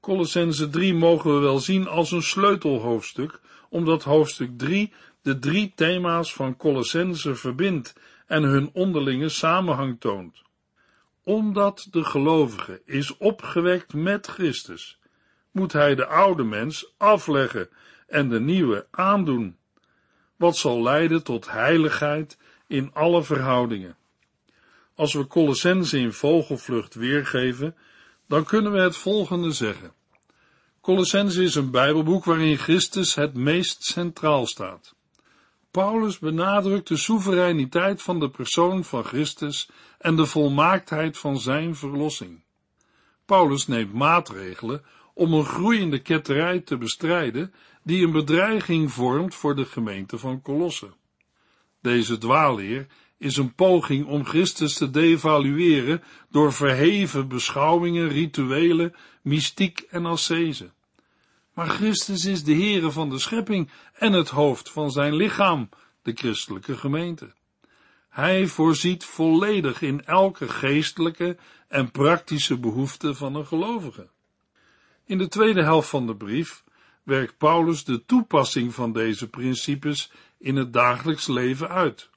Colossense 0.00 0.70
3 0.70 0.94
mogen 0.94 1.34
we 1.34 1.40
wel 1.40 1.58
zien 1.58 1.88
als 1.88 2.10
een 2.10 2.22
sleutelhoofdstuk, 2.22 3.40
omdat 3.68 4.02
hoofdstuk 4.02 4.58
3 4.58 4.92
de 5.22 5.38
drie 5.38 5.72
thema's 5.74 6.34
van 6.34 6.56
Colossense 6.56 7.34
verbindt 7.34 7.94
en 8.26 8.42
hun 8.42 8.70
onderlinge 8.72 9.28
samenhang 9.28 10.00
toont. 10.00 10.43
Omdat 11.24 11.86
de 11.90 12.04
gelovige 12.04 12.82
is 12.84 13.16
opgewekt 13.16 13.94
met 13.94 14.26
Christus, 14.26 14.98
moet 15.50 15.72
hij 15.72 15.94
de 15.94 16.06
oude 16.06 16.42
mens 16.42 16.92
afleggen 16.96 17.68
en 18.06 18.28
de 18.28 18.40
nieuwe 18.40 18.86
aandoen, 18.90 19.56
wat 20.36 20.56
zal 20.56 20.82
leiden 20.82 21.22
tot 21.22 21.50
heiligheid 21.50 22.38
in 22.66 22.90
alle 22.92 23.22
verhoudingen. 23.22 23.96
Als 24.94 25.12
we 25.14 25.26
Colossense 25.26 25.98
in 25.98 26.12
vogelvlucht 26.12 26.94
weergeven, 26.94 27.76
dan 28.28 28.44
kunnen 28.44 28.72
we 28.72 28.78
het 28.78 28.96
volgende 28.96 29.52
zeggen. 29.52 29.92
Colossense 30.80 31.42
is 31.42 31.54
een 31.54 31.70
Bijbelboek 31.70 32.24
waarin 32.24 32.58
Christus 32.58 33.14
het 33.14 33.34
meest 33.34 33.84
centraal 33.84 34.46
staat. 34.46 34.93
Paulus 35.74 36.18
benadrukt 36.18 36.88
de 36.88 36.96
soevereiniteit 36.96 38.02
van 38.02 38.20
de 38.20 38.30
persoon 38.30 38.84
van 38.84 39.04
Christus 39.04 39.68
en 39.98 40.16
de 40.16 40.26
volmaaktheid 40.26 41.18
van 41.18 41.38
zijn 41.38 41.76
verlossing. 41.76 42.44
Paulus 43.24 43.66
neemt 43.66 43.92
maatregelen 43.92 44.84
om 45.14 45.32
een 45.32 45.44
groeiende 45.44 45.98
ketterij 45.98 46.60
te 46.60 46.76
bestrijden 46.76 47.54
die 47.82 48.04
een 48.04 48.12
bedreiging 48.12 48.92
vormt 48.92 49.34
voor 49.34 49.56
de 49.56 49.64
gemeente 49.64 50.18
van 50.18 50.42
Colosse. 50.42 50.92
Deze 51.80 52.18
dwaalleer 52.18 52.86
is 53.18 53.36
een 53.36 53.54
poging 53.54 54.06
om 54.06 54.24
Christus 54.24 54.74
te 54.74 54.90
devalueren 54.90 56.02
door 56.30 56.52
verheven 56.52 57.28
beschouwingen, 57.28 58.08
rituelen, 58.08 58.94
mystiek 59.22 59.80
en 59.80 60.06
ascese. 60.06 60.70
Maar 61.54 61.68
Christus 61.68 62.24
is 62.24 62.44
de 62.44 62.54
Heere 62.54 62.90
van 62.90 63.10
de 63.10 63.18
schepping 63.18 63.70
en 63.92 64.12
het 64.12 64.28
hoofd 64.28 64.70
van 64.70 64.90
zijn 64.90 65.14
lichaam, 65.14 65.68
de 66.02 66.12
christelijke 66.14 66.76
gemeente. 66.76 67.32
Hij 68.08 68.46
voorziet 68.46 69.04
volledig 69.04 69.82
in 69.82 70.04
elke 70.04 70.48
geestelijke 70.48 71.36
en 71.68 71.90
praktische 71.90 72.58
behoefte 72.58 73.14
van 73.14 73.34
een 73.34 73.46
gelovige. 73.46 74.08
In 75.04 75.18
de 75.18 75.28
tweede 75.28 75.62
helft 75.62 75.88
van 75.88 76.06
de 76.06 76.16
brief 76.16 76.64
werkt 77.02 77.38
Paulus 77.38 77.84
de 77.84 78.04
toepassing 78.04 78.74
van 78.74 78.92
deze 78.92 79.28
principes 79.28 80.10
in 80.38 80.56
het 80.56 80.72
dagelijks 80.72 81.26
leven 81.26 81.68
uit. 81.68 82.10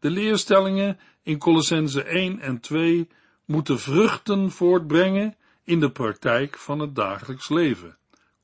De 0.00 0.10
leerstellingen 0.10 0.98
in 1.22 1.38
Colossense 1.38 2.02
1 2.02 2.40
en 2.40 2.60
2 2.60 3.08
moeten 3.44 3.78
vruchten 3.78 4.50
voortbrengen 4.50 5.36
in 5.64 5.80
de 5.80 5.90
praktijk 5.90 6.58
van 6.58 6.78
het 6.78 6.94
dagelijks 6.94 7.48
leven. 7.48 7.98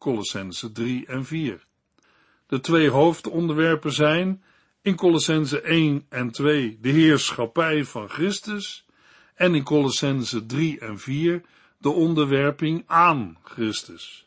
Colossense 0.07 0.73
3 0.73 1.07
en 1.07 1.25
4. 1.25 1.67
De 2.47 2.61
twee 2.61 2.91
hoofdonderwerpen 2.91 3.93
zijn 3.93 4.43
in 4.83 4.97
Colossense 4.97 5.61
1 5.61 6.07
en 6.09 6.31
2 6.31 6.79
de 6.81 6.89
heerschappij 6.89 7.85
van 7.85 8.09
Christus 8.09 8.87
en 9.35 9.55
in 9.55 9.63
Colossense 9.63 10.47
3 10.47 10.79
en 10.79 10.99
4 10.99 11.43
de 11.79 11.89
onderwerping 11.89 12.83
aan 12.87 13.39
Christus. 13.43 14.25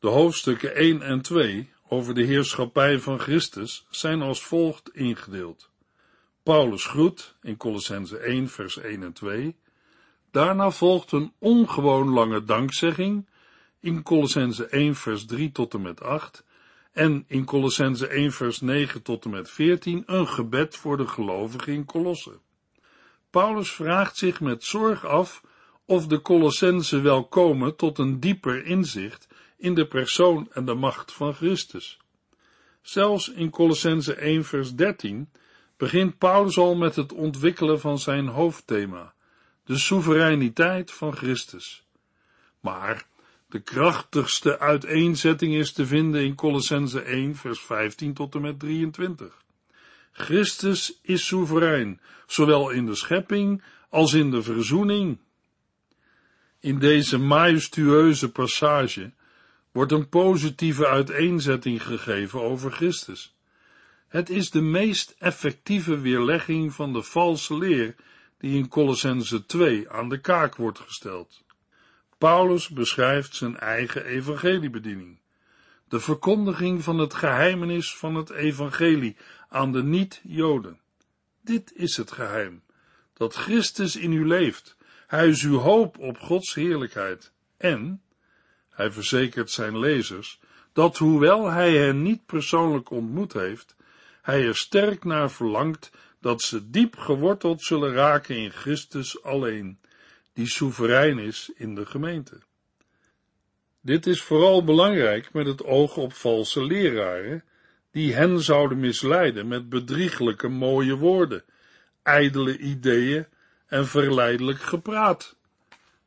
De 0.00 0.08
hoofdstukken 0.08 0.74
1 0.74 1.02
en 1.02 1.20
2 1.20 1.70
over 1.88 2.14
de 2.14 2.22
heerschappij 2.22 2.98
van 2.98 3.18
Christus 3.18 3.86
zijn 3.90 4.22
als 4.22 4.42
volgt 4.42 4.94
ingedeeld. 4.94 5.70
Paulus 6.42 6.84
groet 6.84 7.36
in 7.42 7.56
Colossense 7.56 8.18
1 8.18 8.48
vers 8.48 8.78
1 8.78 9.02
en 9.02 9.12
2. 9.12 9.56
Daarna 10.30 10.70
volgt 10.70 11.12
een 11.12 11.32
ongewoon 11.38 12.08
lange 12.08 12.44
dankzegging 12.44 13.26
in 13.80 14.02
Colossense 14.02 14.66
1 14.66 14.94
vers 14.94 15.26
3 15.26 15.52
tot 15.52 15.74
en 15.74 15.82
met 15.82 16.02
8 16.02 16.44
en 16.92 17.24
in 17.26 17.44
Colossense 17.44 18.06
1 18.06 18.32
vers 18.32 18.60
9 18.60 19.02
tot 19.02 19.24
en 19.24 19.30
met 19.30 19.50
14 19.50 20.02
een 20.06 20.28
gebed 20.28 20.76
voor 20.76 20.96
de 20.96 21.06
gelovigen 21.06 21.72
in 21.72 21.84
Colosse. 21.84 22.38
Paulus 23.30 23.72
vraagt 23.72 24.16
zich 24.16 24.40
met 24.40 24.64
zorg 24.64 25.06
af 25.06 25.42
of 25.84 26.06
de 26.06 26.22
Colossense 26.22 27.00
wel 27.00 27.24
komen 27.24 27.76
tot 27.76 27.98
een 27.98 28.20
dieper 28.20 28.64
inzicht 28.64 29.28
in 29.56 29.74
de 29.74 29.86
persoon 29.86 30.48
en 30.52 30.64
de 30.64 30.74
macht 30.74 31.12
van 31.12 31.34
Christus. 31.34 31.98
Zelfs 32.82 33.28
in 33.28 33.50
Colossense 33.50 34.14
1 34.14 34.44
vers 34.44 34.74
13 34.74 35.30
begint 35.76 36.18
Paulus 36.18 36.58
al 36.58 36.74
met 36.74 36.96
het 36.96 37.12
ontwikkelen 37.12 37.80
van 37.80 37.98
zijn 37.98 38.26
hoofdthema, 38.26 39.14
de 39.64 39.78
soevereiniteit 39.78 40.92
van 40.92 41.16
Christus. 41.16 41.86
Maar 42.60 43.06
de 43.48 43.60
krachtigste 43.60 44.58
uiteenzetting 44.58 45.54
is 45.54 45.72
te 45.72 45.86
vinden 45.86 46.24
in 46.24 46.34
Colossense 46.34 47.00
1 47.00 47.36
vers 47.36 47.60
15 47.60 48.14
tot 48.14 48.34
en 48.34 48.40
met 48.40 48.58
23. 48.58 49.42
Christus 50.12 50.98
is 51.02 51.26
soeverein, 51.26 52.00
zowel 52.26 52.70
in 52.70 52.86
de 52.86 52.94
schepping 52.94 53.62
als 53.88 54.12
in 54.12 54.30
de 54.30 54.42
verzoening. 54.42 55.18
In 56.60 56.78
deze 56.78 57.18
majestueuze 57.18 58.32
passage 58.32 59.12
wordt 59.72 59.92
een 59.92 60.08
positieve 60.08 60.86
uiteenzetting 60.86 61.82
gegeven 61.82 62.42
over 62.42 62.72
Christus. 62.72 63.34
Het 64.08 64.30
is 64.30 64.50
de 64.50 64.62
meest 64.62 65.14
effectieve 65.18 65.98
weerlegging 65.98 66.74
van 66.74 66.92
de 66.92 67.02
valse 67.02 67.58
leer 67.58 67.94
die 68.38 68.56
in 68.56 68.68
Colossense 68.68 69.46
2 69.46 69.90
aan 69.90 70.08
de 70.08 70.20
kaak 70.20 70.56
wordt 70.56 70.78
gesteld. 70.78 71.46
Paulus 72.18 72.68
beschrijft 72.68 73.34
zijn 73.36 73.58
eigen 73.58 74.04
evangeliebediening. 74.04 75.18
De 75.88 76.00
verkondiging 76.00 76.82
van 76.82 76.98
het 76.98 77.14
geheimenis 77.14 77.96
van 77.96 78.14
het 78.14 78.30
evangelie 78.30 79.16
aan 79.48 79.72
de 79.72 79.82
niet-Joden. 79.82 80.80
Dit 81.40 81.72
is 81.74 81.96
het 81.96 82.12
geheim, 82.12 82.62
dat 83.14 83.34
Christus 83.34 83.96
in 83.96 84.12
u 84.12 84.26
leeft. 84.26 84.76
Hij 85.06 85.28
is 85.28 85.42
uw 85.42 85.58
hoop 85.58 85.98
op 85.98 86.18
Gods 86.18 86.54
heerlijkheid. 86.54 87.32
En, 87.56 88.02
hij 88.70 88.90
verzekert 88.90 89.50
zijn 89.50 89.78
lezers, 89.78 90.40
dat 90.72 90.98
hoewel 90.98 91.50
hij 91.50 91.76
hen 91.76 92.02
niet 92.02 92.26
persoonlijk 92.26 92.90
ontmoet 92.90 93.32
heeft, 93.32 93.76
hij 94.22 94.46
er 94.46 94.56
sterk 94.56 95.04
naar 95.04 95.30
verlangt 95.30 95.90
dat 96.20 96.42
ze 96.42 96.70
diep 96.70 96.96
geworteld 96.96 97.62
zullen 97.62 97.92
raken 97.92 98.36
in 98.36 98.50
Christus 98.50 99.22
alleen, 99.22 99.78
die 100.38 100.46
soeverein 100.46 101.18
is 101.18 101.50
in 101.56 101.74
de 101.74 101.86
gemeente. 101.86 102.40
Dit 103.80 104.06
is 104.06 104.22
vooral 104.22 104.64
belangrijk 104.64 105.32
met 105.32 105.46
het 105.46 105.64
oog 105.64 105.96
op 105.96 106.12
valse 106.12 106.64
leraren, 106.64 107.44
die 107.90 108.14
hen 108.14 108.40
zouden 108.42 108.80
misleiden 108.80 109.48
met 109.48 109.68
bedrieglijke 109.68 110.48
mooie 110.48 110.96
woorden, 110.96 111.44
ijdele 112.02 112.58
ideeën 112.58 113.26
en 113.66 113.86
verleidelijk 113.86 114.60
gepraat, 114.60 115.36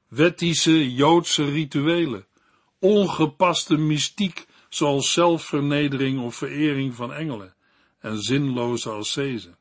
wettische 0.07 0.93
Joodse 0.93 1.45
rituelen, 1.45 2.25
ongepaste 2.79 3.77
mystiek 3.77 4.45
zoals 4.69 5.13
zelfvernedering 5.13 6.19
of 6.19 6.35
verering 6.35 6.95
van 6.95 7.13
engelen 7.13 7.53
en 7.99 8.21
zinloze 8.21 8.89
ascese. 8.89 9.55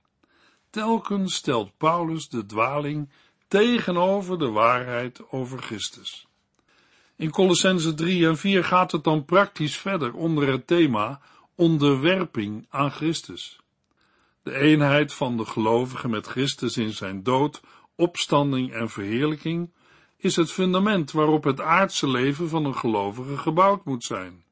Telkens 0.70 1.34
stelt 1.34 1.76
Paulus 1.76 2.28
de 2.28 2.46
dwaling 2.46 3.10
tegenover 3.50 4.38
de 4.38 4.50
waarheid 4.50 5.30
over 5.30 5.62
Christus. 5.62 6.26
In 7.16 7.30
Colossense 7.30 7.94
3 7.94 8.26
en 8.26 8.36
4 8.36 8.64
gaat 8.64 8.92
het 8.92 9.04
dan 9.04 9.24
praktisch 9.24 9.76
verder 9.76 10.14
onder 10.14 10.48
het 10.48 10.66
thema 10.66 11.20
onderwerping 11.54 12.66
aan 12.68 12.90
Christus. 12.90 13.58
De 14.42 14.54
eenheid 14.54 15.14
van 15.14 15.36
de 15.36 15.44
gelovigen 15.44 16.10
met 16.10 16.26
Christus 16.26 16.76
in 16.76 16.92
zijn 16.92 17.22
dood, 17.22 17.60
opstanding 17.96 18.72
en 18.72 18.90
verheerlijking 18.90 19.72
is 20.16 20.36
het 20.36 20.52
fundament 20.52 21.10
waarop 21.12 21.44
het 21.44 21.60
aardse 21.60 22.08
leven 22.08 22.48
van 22.48 22.64
een 22.64 22.76
gelovige 22.76 23.36
gebouwd 23.36 23.84
moet 23.84 24.04
zijn. 24.04 24.44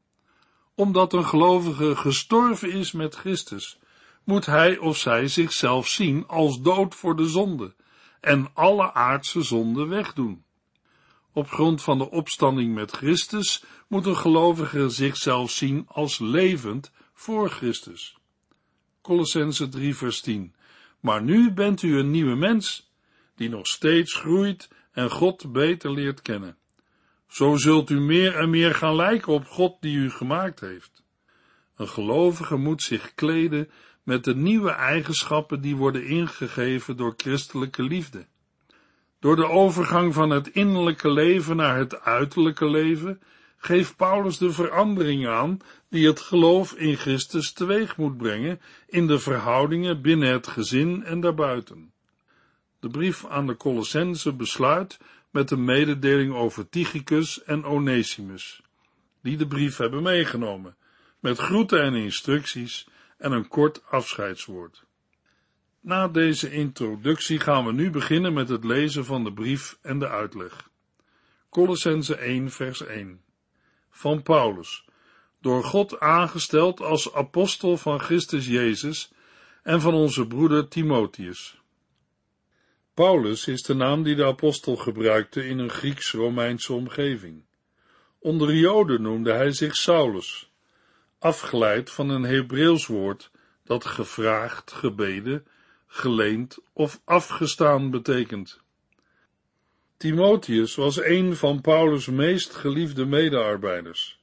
Omdat 0.74 1.12
een 1.12 1.26
gelovige 1.26 1.96
gestorven 1.96 2.72
is 2.72 2.92
met 2.92 3.14
Christus, 3.14 3.78
moet 4.24 4.46
hij 4.46 4.78
of 4.78 4.96
zij 4.96 5.28
zichzelf 5.28 5.88
zien 5.88 6.26
als 6.26 6.60
dood 6.60 6.94
voor 6.94 7.16
de 7.16 7.28
zonde 7.28 7.74
en 8.20 8.50
alle 8.54 8.92
aardse 8.92 9.42
zonden 9.42 9.88
wegdoen. 9.88 10.44
Op 11.32 11.50
grond 11.50 11.82
van 11.82 11.98
de 11.98 12.10
opstanding 12.10 12.74
met 12.74 12.90
Christus 12.90 13.64
moet 13.86 14.06
een 14.06 14.16
gelovige 14.16 14.88
zichzelf 14.88 15.50
zien 15.50 15.84
als 15.88 16.18
levend 16.18 16.92
voor 17.12 17.50
Christus. 17.50 18.16
Colossense 19.02 19.68
3 19.68 19.96
vers 19.96 20.20
10. 20.20 20.54
Maar 21.00 21.22
nu 21.22 21.52
bent 21.52 21.82
u 21.82 21.98
een 21.98 22.10
nieuwe 22.10 22.34
mens, 22.34 22.92
die 23.34 23.48
nog 23.48 23.66
steeds 23.66 24.14
groeit 24.14 24.68
en 24.92 25.10
God 25.10 25.52
beter 25.52 25.92
leert 25.92 26.22
kennen. 26.22 26.56
Zo 27.28 27.56
zult 27.56 27.90
u 27.90 28.00
meer 28.00 28.36
en 28.36 28.50
meer 28.50 28.74
gaan 28.74 28.94
lijken 28.94 29.32
op 29.32 29.46
God 29.46 29.76
die 29.80 29.96
u 29.96 30.10
gemaakt 30.10 30.60
heeft. 30.60 31.02
Een 31.76 31.88
gelovige 31.88 32.56
moet 32.56 32.82
zich 32.82 33.14
kleden 33.14 33.70
met 34.08 34.24
de 34.24 34.34
nieuwe 34.34 34.70
eigenschappen 34.70 35.60
die 35.60 35.76
worden 35.76 36.06
ingegeven 36.06 36.96
door 36.96 37.14
christelijke 37.16 37.82
liefde. 37.82 38.26
Door 39.20 39.36
de 39.36 39.46
overgang 39.46 40.14
van 40.14 40.30
het 40.30 40.48
innerlijke 40.48 41.10
leven 41.10 41.56
naar 41.56 41.76
het 41.76 42.00
uiterlijke 42.00 42.70
leven 42.70 43.20
geeft 43.56 43.96
Paulus 43.96 44.38
de 44.38 44.52
verandering 44.52 45.26
aan 45.26 45.58
die 45.88 46.06
het 46.06 46.20
geloof 46.20 46.72
in 46.72 46.96
Christus 46.96 47.52
teweeg 47.52 47.96
moet 47.96 48.16
brengen 48.16 48.60
in 48.86 49.06
de 49.06 49.18
verhoudingen 49.18 50.02
binnen 50.02 50.32
het 50.32 50.46
gezin 50.46 51.04
en 51.04 51.20
daarbuiten. 51.20 51.92
De 52.80 52.88
brief 52.88 53.26
aan 53.26 53.46
de 53.46 53.56
Colossense 53.56 54.32
besluit 54.32 54.98
met 55.30 55.50
een 55.50 55.64
mededeling 55.64 56.34
over 56.34 56.68
Tychicus 56.68 57.42
en 57.42 57.64
Onesimus, 57.64 58.60
die 59.22 59.36
de 59.36 59.46
brief 59.46 59.76
hebben 59.76 60.02
meegenomen, 60.02 60.76
met 61.20 61.38
groeten 61.38 61.82
en 61.82 61.94
instructies 61.94 62.86
en 63.18 63.32
een 63.32 63.48
kort 63.48 63.82
afscheidswoord. 63.86 64.84
Na 65.80 66.08
deze 66.08 66.50
introductie 66.50 67.40
gaan 67.40 67.64
we 67.66 67.72
nu 67.72 67.90
beginnen 67.90 68.32
met 68.32 68.48
het 68.48 68.64
lezen 68.64 69.04
van 69.04 69.24
de 69.24 69.32
brief 69.32 69.78
en 69.82 69.98
de 69.98 70.08
uitleg. 70.08 70.70
Colossense 71.50 72.16
1 72.16 72.50
vers 72.50 72.86
1 72.86 73.20
Van 73.90 74.22
Paulus, 74.22 74.88
door 75.40 75.64
God 75.64 76.00
aangesteld 76.00 76.80
als 76.80 77.14
apostel 77.14 77.76
van 77.76 78.00
Christus 78.00 78.46
Jezus 78.46 79.12
en 79.62 79.80
van 79.80 79.94
onze 79.94 80.26
broeder 80.26 80.68
Timotheus. 80.68 81.60
Paulus 82.94 83.46
is 83.46 83.62
de 83.62 83.74
naam 83.74 84.02
die 84.02 84.14
de 84.14 84.24
apostel 84.24 84.76
gebruikte 84.76 85.46
in 85.46 85.58
een 85.58 85.70
Grieks-Romeinse 85.70 86.72
omgeving. 86.72 87.44
Onder 88.18 88.54
Joden 88.54 89.02
noemde 89.02 89.32
hij 89.32 89.52
zich 89.52 89.76
Saulus, 89.76 90.47
afgeleid 91.18 91.90
van 91.90 92.08
een 92.08 92.22
Hebreeuws 92.22 92.86
woord 92.86 93.30
dat 93.64 93.86
gevraagd, 93.86 94.72
gebeden, 94.72 95.46
geleend 95.86 96.58
of 96.72 97.00
afgestaan 97.04 97.90
betekent. 97.90 98.60
Timotheus 99.96 100.74
was 100.74 101.02
een 101.02 101.36
van 101.36 101.60
Paulus' 101.60 102.06
meest 102.06 102.54
geliefde 102.54 103.04
medearbeiders. 103.04 104.20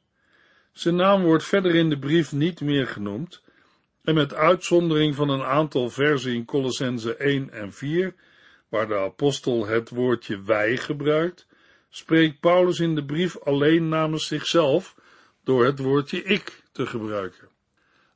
Zijn 0.71 0.95
naam 0.95 1.23
wordt 1.23 1.43
verder 1.43 1.75
in 1.75 1.89
de 1.89 1.99
brief 1.99 2.31
niet 2.31 2.62
meer 2.62 2.88
genoemd, 2.88 3.43
en 4.03 4.15
met 4.15 4.34
uitzondering 4.34 5.15
van 5.15 5.29
een 5.29 5.43
aantal 5.43 5.89
versen 5.89 6.34
in 6.34 6.45
Colossense 6.45 7.15
1 7.15 7.49
en 7.49 7.73
4, 7.73 8.13
waar 8.69 8.88
de 8.88 8.97
apostel 8.97 9.65
het 9.65 9.89
woordje 9.89 10.41
wij 10.41 10.77
gebruikt, 10.77 11.47
spreekt 11.89 12.39
Paulus 12.39 12.79
in 12.79 12.95
de 12.95 13.05
brief 13.05 13.39
alleen 13.39 13.89
namens 13.89 14.27
zichzelf 14.27 14.95
door 15.43 15.65
het 15.65 15.79
woordje 15.79 16.23
ik 16.23 16.63
te 16.76 16.86
gebruiken. 16.86 17.50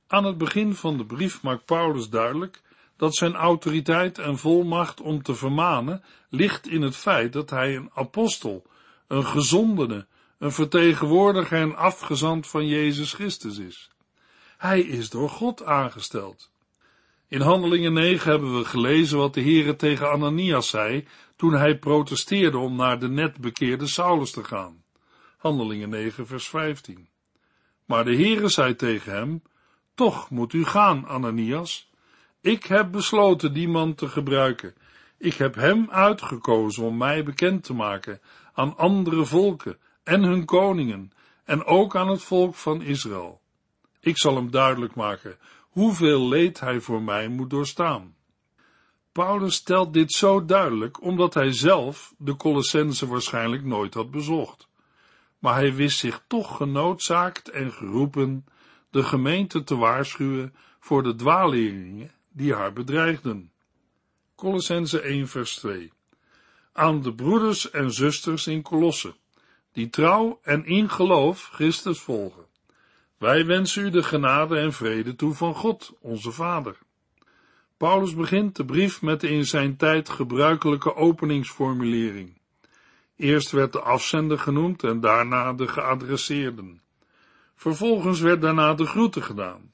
Aan 0.08 0.24
het 0.24 0.38
begin 0.38 0.76
van 0.76 0.98
de 0.98 1.06
brief 1.06 1.42
maakt 1.42 1.66
Paulus 1.66 2.10
duidelijk 2.10 2.62
dat 2.98 3.16
zijn 3.16 3.36
autoriteit 3.36 4.18
en 4.18 4.38
volmacht 4.38 5.02
om 5.02 5.24
te 5.24 5.36
vermanen 5.36 6.04
ligt 6.30 6.68
in 6.68 6.82
het 6.82 6.96
feit 6.96 7.34
dat 7.34 7.50
hij 7.50 7.76
een 7.76 7.90
apostel, 7.94 8.66
een 9.08 9.26
gezondene, 9.26 10.08
een 10.38 10.52
vertegenwoordiger 10.52 11.60
en 11.60 11.76
afgezant 11.76 12.48
van 12.48 12.68
Jezus 12.68 13.14
Christus 13.14 13.58
is. 13.58 13.90
Hij 14.58 14.82
is 14.82 15.10
door 15.10 15.30
God 15.30 15.64
aangesteld. 15.64 16.52
In 17.28 17.42
Handelingen 17.42 17.94
9 17.94 18.32
hebben 18.32 18.58
we 18.58 18.66
gelezen 18.66 19.18
wat 19.18 19.34
de 19.34 19.42
Heere 19.42 19.76
tegen 19.76 20.12
Ananias 20.12 20.70
zei 20.70 21.08
toen 21.36 21.54
hij 21.54 21.78
protesteerde 21.78 22.58
om 22.58 22.76
naar 22.76 23.00
de 23.00 23.10
net 23.10 23.38
bekeerde 23.38 23.88
Saulus 23.88 24.32
te 24.32 24.44
gaan. 24.44 24.84
Handelingen 25.38 25.90
9 25.90 26.28
vers 26.28 26.48
15. 26.48 27.08
Maar 27.90 28.06
de 28.06 28.16
Heere 28.16 28.50
zei 28.50 28.76
tegen 28.76 29.14
hem, 29.14 29.42
toch 29.96 30.30
moet 30.30 30.54
u 30.54 30.66
gaan, 30.66 31.08
Ananias. 31.08 31.92
Ik 32.42 32.64
heb 32.64 32.92
besloten 32.92 33.54
die 33.54 33.68
man 33.68 33.96
te 33.96 34.08
gebruiken. 34.08 34.74
Ik 35.18 35.34
heb 35.34 35.56
hem 35.56 35.90
uitgekozen 35.92 36.84
om 36.84 36.98
mij 36.98 37.24
bekend 37.24 37.64
te 37.64 37.74
maken 37.74 38.22
aan 38.54 38.78
andere 38.78 39.26
volken 39.26 39.78
en 40.04 40.24
hun 40.24 40.46
koningen 40.46 41.12
en 41.44 41.64
ook 41.66 41.96
aan 41.96 42.08
het 42.08 42.24
volk 42.24 42.56
van 42.56 42.82
Israël. 42.82 43.42
Ik 44.00 44.18
zal 44.18 44.36
hem 44.36 44.52
duidelijk 44.52 44.96
maken 44.96 45.38
hoeveel 45.60 46.28
leed 46.28 46.60
hij 46.60 46.80
voor 46.80 47.02
mij 47.02 47.28
moet 47.28 47.50
doorstaan. 47.50 48.16
Paulus 49.12 49.56
stelt 49.56 49.94
dit 49.94 50.12
zo 50.12 50.46
duidelijk 50.46 51.02
omdat 51.02 51.34
hij 51.34 51.52
zelf 51.52 52.14
de 52.18 52.36
Colossense 52.36 53.08
waarschijnlijk 53.08 53.64
nooit 53.64 53.94
had 53.94 54.12
bezocht. 54.12 54.69
Maar 55.40 55.54
hij 55.54 55.74
wist 55.74 56.00
zich 56.00 56.24
toch 56.28 56.58
genoodzaakt 56.58 57.50
en 57.50 57.72
geroepen 57.72 58.46
de 58.90 59.04
gemeente 59.04 59.64
te 59.64 59.76
waarschuwen 59.76 60.56
voor 60.80 61.04
de 61.04 61.16
dwaaleringen 61.16 62.12
die 62.30 62.54
haar 62.54 62.74
bedreigden. 62.74 63.52
Colossense 64.36 65.02
1 65.02 65.28
vers 65.28 65.56
2 65.56 65.92
Aan 66.74 67.02
de 67.02 67.14
broeders 67.14 67.70
en 67.70 67.92
zusters 67.92 68.48
in 68.48 68.62
Colosse, 68.62 69.16
die 69.72 69.90
trouw 69.90 70.40
en 70.44 70.66
in 70.66 70.90
geloof 70.90 71.50
Christus 71.52 72.00
volgen. 72.00 72.46
Wij 73.18 73.46
wensen 73.46 73.86
u 73.86 73.90
de 73.90 74.04
genade 74.04 74.58
en 74.58 74.74
vrede 74.74 75.16
toe 75.16 75.34
van 75.34 75.56
God, 75.56 75.94
onze 76.00 76.32
Vader. 76.32 76.78
Paulus 77.78 78.16
begint 78.16 78.56
de 78.56 78.66
brief 78.66 79.02
met 79.02 79.22
de 79.22 79.30
in 79.30 79.46
zijn 79.46 79.78
tijd 79.78 80.10
gebruikelijke 80.10 80.96
openingsformulering. 80.96 82.39
Eerst 83.20 83.52
werd 83.52 83.74
de 83.74 83.82
afzender 83.82 84.40
genoemd 84.40 84.84
en 84.84 85.00
daarna 85.00 85.54
de 85.54 85.68
geadresseerden. 85.68 86.82
Vervolgens 87.56 88.20
werd 88.20 88.42
daarna 88.42 88.74
de 88.74 88.86
groeten 88.86 89.24
gedaan. 89.24 89.74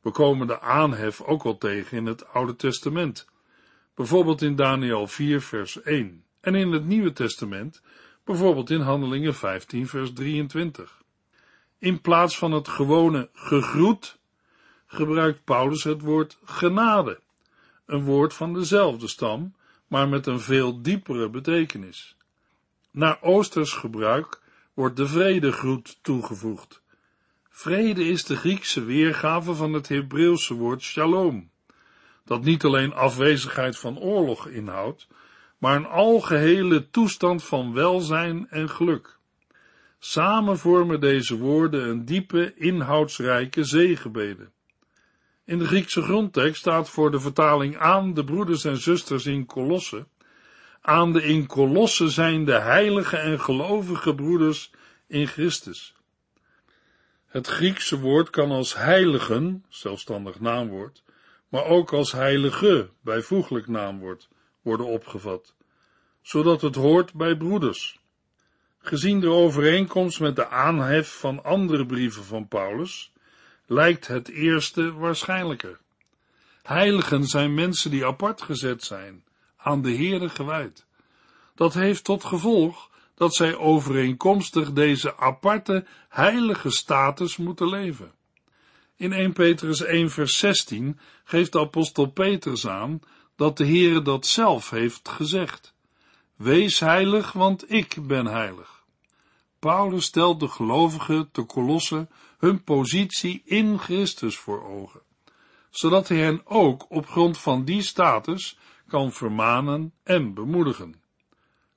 We 0.00 0.10
komen 0.10 0.46
de 0.46 0.60
aanhef 0.60 1.20
ook 1.20 1.42
wel 1.42 1.58
tegen 1.58 1.96
in 1.96 2.06
het 2.06 2.28
Oude 2.28 2.56
Testament, 2.56 3.28
bijvoorbeeld 3.94 4.42
in 4.42 4.56
Daniel 4.56 5.06
4 5.06 5.40
vers 5.40 5.82
1 5.82 6.24
en 6.40 6.54
in 6.54 6.72
het 6.72 6.84
Nieuwe 6.84 7.12
Testament, 7.12 7.82
bijvoorbeeld 8.24 8.70
in 8.70 8.80
Handelingen 8.80 9.34
15 9.34 9.86
vers 9.86 10.12
23. 10.12 11.02
In 11.78 12.00
plaats 12.00 12.38
van 12.38 12.52
het 12.52 12.68
gewone 12.68 13.28
gegroet 13.32 14.18
gebruikt 14.86 15.44
Paulus 15.44 15.84
het 15.84 16.00
woord 16.00 16.38
genade, 16.44 17.20
een 17.86 18.04
woord 18.04 18.34
van 18.34 18.54
dezelfde 18.54 19.08
stam, 19.08 19.54
maar 19.86 20.08
met 20.08 20.26
een 20.26 20.40
veel 20.40 20.82
diepere 20.82 21.28
betekenis. 21.28 22.16
Naar 22.94 23.18
Oosters 23.20 23.72
gebruik 23.72 24.40
wordt 24.74 24.96
de 24.96 25.06
vredegroet 25.06 25.98
toegevoegd. 26.02 26.82
Vrede 27.48 28.04
is 28.04 28.24
de 28.24 28.36
Griekse 28.36 28.84
weergave 28.84 29.54
van 29.54 29.72
het 29.72 29.88
Hebreeuwse 29.88 30.54
woord 30.54 30.82
shalom, 30.82 31.50
dat 32.24 32.44
niet 32.44 32.64
alleen 32.64 32.92
afwezigheid 32.92 33.78
van 33.78 33.98
oorlog 33.98 34.46
inhoudt, 34.46 35.08
maar 35.58 35.76
een 35.76 35.86
algehele 35.86 36.90
toestand 36.90 37.44
van 37.44 37.72
welzijn 37.72 38.46
en 38.50 38.70
geluk. 38.70 39.18
Samen 39.98 40.58
vormen 40.58 41.00
deze 41.00 41.38
woorden 41.38 41.88
een 41.88 42.04
diepe, 42.04 42.54
inhoudsrijke 42.56 43.64
zegenbede. 43.64 44.50
In 45.44 45.58
de 45.58 45.66
Griekse 45.66 46.02
grondtekst 46.02 46.60
staat 46.60 46.90
voor 46.90 47.10
de 47.10 47.20
vertaling 47.20 47.76
aan 47.76 48.14
de 48.14 48.24
broeders 48.24 48.64
en 48.64 48.76
zusters 48.76 49.26
in 49.26 49.46
Kolosse, 49.46 50.06
aan 50.86 51.12
de 51.12 51.22
in 51.22 51.46
Kolosse 51.46 52.08
zijnde 52.08 52.52
heilige 52.52 53.16
en 53.16 53.40
gelovige 53.40 54.14
broeders 54.14 54.70
in 55.06 55.26
Christus. 55.26 55.94
Het 57.26 57.46
Griekse 57.46 58.00
woord 58.00 58.30
kan 58.30 58.50
als 58.50 58.74
heiligen, 58.74 59.64
zelfstandig 59.68 60.40
naamwoord, 60.40 61.02
maar 61.48 61.64
ook 61.64 61.92
als 61.92 62.12
heilige, 62.12 62.90
bijvoeglijk 63.00 63.68
naamwoord, 63.68 64.28
worden 64.62 64.86
opgevat, 64.86 65.54
zodat 66.22 66.60
het 66.60 66.74
hoort 66.74 67.14
bij 67.14 67.36
broeders. 67.36 67.98
Gezien 68.78 69.20
de 69.20 69.30
overeenkomst 69.30 70.20
met 70.20 70.36
de 70.36 70.48
aanhef 70.48 71.18
van 71.18 71.44
andere 71.44 71.86
brieven 71.86 72.24
van 72.24 72.48
Paulus, 72.48 73.12
lijkt 73.66 74.06
het 74.06 74.28
eerste 74.28 74.92
waarschijnlijker. 74.92 75.78
Heiligen 76.62 77.24
zijn 77.24 77.54
mensen 77.54 77.90
die 77.90 78.06
apart 78.06 78.42
gezet 78.42 78.84
zijn, 78.84 79.23
aan 79.64 79.82
de 79.82 79.94
Heere 79.94 80.28
gewijd. 80.28 80.86
Dat 81.54 81.74
heeft 81.74 82.04
tot 82.04 82.24
gevolg 82.24 82.90
dat 83.14 83.34
zij 83.34 83.56
overeenkomstig 83.56 84.72
deze 84.72 85.16
aparte 85.16 85.86
heilige 86.08 86.70
status 86.70 87.36
moeten 87.36 87.68
leven. 87.68 88.12
In 88.96 89.12
1 89.12 89.32
Petrus 89.32 89.82
1 89.82 90.10
vers 90.10 90.38
16 90.38 90.98
geeft 91.24 91.52
de 91.52 91.60
apostel 91.60 92.06
Petrus 92.06 92.66
aan 92.66 93.00
dat 93.36 93.56
de 93.56 93.66
Heere 93.66 94.02
dat 94.02 94.26
zelf 94.26 94.70
heeft 94.70 95.08
gezegd. 95.08 95.74
Wees 96.36 96.80
heilig, 96.80 97.32
want 97.32 97.72
ik 97.72 98.06
ben 98.06 98.26
heilig. 98.26 98.84
Paulus 99.58 100.04
stelt 100.04 100.40
de 100.40 100.48
gelovigen 100.48 101.30
te 101.30 101.42
Kolossen 101.42 102.10
hun 102.38 102.64
positie 102.64 103.42
in 103.44 103.78
Christus 103.78 104.36
voor 104.36 104.64
ogen, 104.64 105.00
zodat 105.70 106.08
hij 106.08 106.18
hen 106.18 106.40
ook 106.44 106.86
op 106.88 107.06
grond 107.06 107.38
van 107.38 107.64
die 107.64 107.82
status 107.82 108.58
kan 108.94 109.12
vermanen 109.12 109.92
en 110.02 110.34
bemoedigen. 110.34 110.94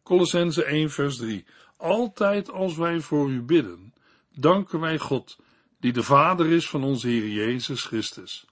Colossense 0.03 0.63
1 0.63 0.89
vers 0.89 1.17
3 1.17 1.45
Altijd 1.77 2.51
als 2.51 2.75
wij 2.75 2.99
voor 2.99 3.29
u 3.29 3.41
bidden, 3.41 3.93
danken 4.35 4.79
wij 4.79 4.97
God, 4.97 5.37
die 5.79 5.93
de 5.93 6.03
Vader 6.03 6.51
is 6.51 6.69
van 6.69 6.83
onze 6.83 7.07
Heer 7.07 7.27
Jezus 7.27 7.83
Christus. 7.83 8.45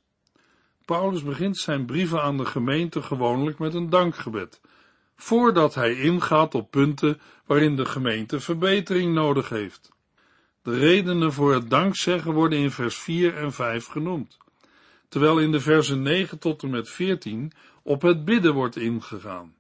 Paulus 0.86 1.24
begint 1.24 1.58
zijn 1.58 1.86
brieven 1.86 2.22
aan 2.22 2.38
de 2.38 2.46
gemeente 2.46 3.02
gewoonlijk 3.02 3.60
met 3.60 3.74
een 3.74 3.90
dankgebed, 3.90 4.62
voordat 5.16 5.76
hij 5.76 5.96
ingaat 5.96 6.56
op 6.56 6.72
punten 6.72 7.22
waarin 7.46 7.76
de 7.76 7.86
gemeente 7.86 8.40
verbetering 8.40 9.14
nodig 9.14 9.50
heeft. 9.50 9.92
De 10.62 10.78
redenen 10.78 11.34
voor 11.34 11.54
het 11.54 11.70
dankzeggen 11.70 12.34
worden 12.34 12.60
in 12.60 12.72
vers 12.72 12.96
4 12.96 13.38
en 13.38 13.54
5 13.54 13.86
genoemd, 13.86 14.38
terwijl 15.10 15.40
in 15.40 15.52
de 15.52 15.60
versen 15.60 16.02
9 16.02 16.40
tot 16.40 16.64
en 16.64 16.70
met 16.70 16.90
14 16.90 17.52
op 17.86 18.02
het 18.02 18.26
bidden 18.26 18.54
wordt 18.54 18.76
ingegaan. 18.76 19.56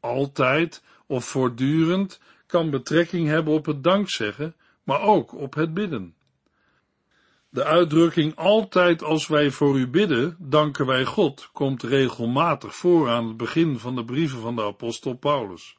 Altijd 0.00 0.82
of 1.06 1.24
voortdurend 1.24 2.20
kan 2.46 2.70
betrekking 2.70 3.28
hebben 3.28 3.54
op 3.54 3.66
het 3.66 3.84
dankzeggen, 3.84 4.54
maar 4.82 5.00
ook 5.00 5.34
op 5.34 5.54
het 5.54 5.74
bidden. 5.74 6.14
De 7.48 7.64
uitdrukking 7.64 8.36
altijd 8.36 9.02
als 9.02 9.26
wij 9.26 9.50
voor 9.50 9.78
u 9.78 9.88
bidden, 9.88 10.36
danken 10.38 10.86
wij 10.86 11.04
God, 11.04 11.48
komt 11.52 11.82
regelmatig 11.82 12.74
voor 12.74 13.08
aan 13.08 13.28
het 13.28 13.36
begin 13.36 13.78
van 13.78 13.94
de 13.94 14.04
brieven 14.04 14.40
van 14.40 14.56
de 14.56 14.62
apostel 14.62 15.14
Paulus. 15.14 15.76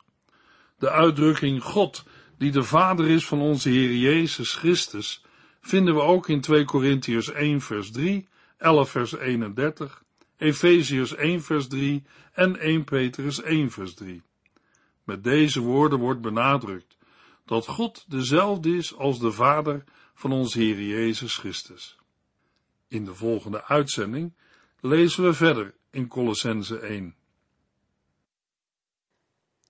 De 0.78 0.90
uitdrukking 0.90 1.64
God, 1.64 2.04
die 2.38 2.52
de 2.52 2.64
Vader 2.64 3.08
is 3.08 3.28
van 3.28 3.42
onze 3.42 3.70
Heer 3.70 3.96
Jezus 3.96 4.54
Christus, 4.54 5.24
vinden 5.62 5.96
we 5.96 6.02
ook 6.02 6.30
in 6.30 6.42
2 6.42 6.66
Korintiërs 6.66 7.32
1 7.32 7.62
vers 7.62 7.92
3, 7.92 8.28
11 8.58 8.90
vers 8.90 9.18
31, 9.18 10.06
Efeziërs 10.38 11.16
1 11.16 11.44
vers 11.44 11.68
3 11.68 12.04
en 12.34 12.60
1 12.60 12.84
Petrus 12.84 13.42
1 13.42 13.72
vers 13.72 13.94
3. 13.94 14.22
Met 15.04 15.24
deze 15.24 15.60
woorden 15.60 16.00
wordt 16.00 16.22
benadrukt 16.22 16.98
dat 17.46 17.68
God 17.68 18.06
dezelfde 18.08 18.76
is 18.78 18.96
als 18.96 19.20
de 19.20 19.32
Vader 19.32 19.84
van 20.14 20.32
onze 20.32 20.60
Heer 20.60 20.82
Jezus 20.82 21.36
Christus. 21.36 21.98
In 22.88 23.06
de 23.06 23.16
volgende 23.16 23.66
uitzending 23.66 24.34
lezen 24.80 25.24
we 25.24 25.34
verder 25.34 25.74
in 25.92 26.08
Colossense 26.08 26.80
1. 26.80 27.16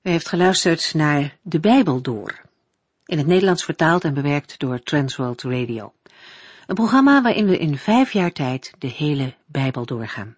U 0.02 0.10
heeft 0.10 0.28
geluisterd 0.28 0.94
naar 0.94 1.38
De 1.42 1.60
Bijbel 1.60 2.02
Door, 2.02 2.42
in 3.06 3.18
het 3.18 3.28
Nederlands 3.28 3.64
vertaald 3.64 4.04
en 4.04 4.14
bewerkt 4.14 4.60
door 4.60 4.84
Transworld 4.84 5.42
Radio. 5.42 5.94
Een 6.68 6.76
programma 6.76 7.22
waarin 7.22 7.46
we 7.46 7.58
in 7.58 7.78
vijf 7.78 8.14
jaar 8.14 8.32
tijd 8.32 8.74
de 8.78 8.88
hele 8.88 9.36
Bijbel 9.46 9.86
doorgaan. 9.86 10.38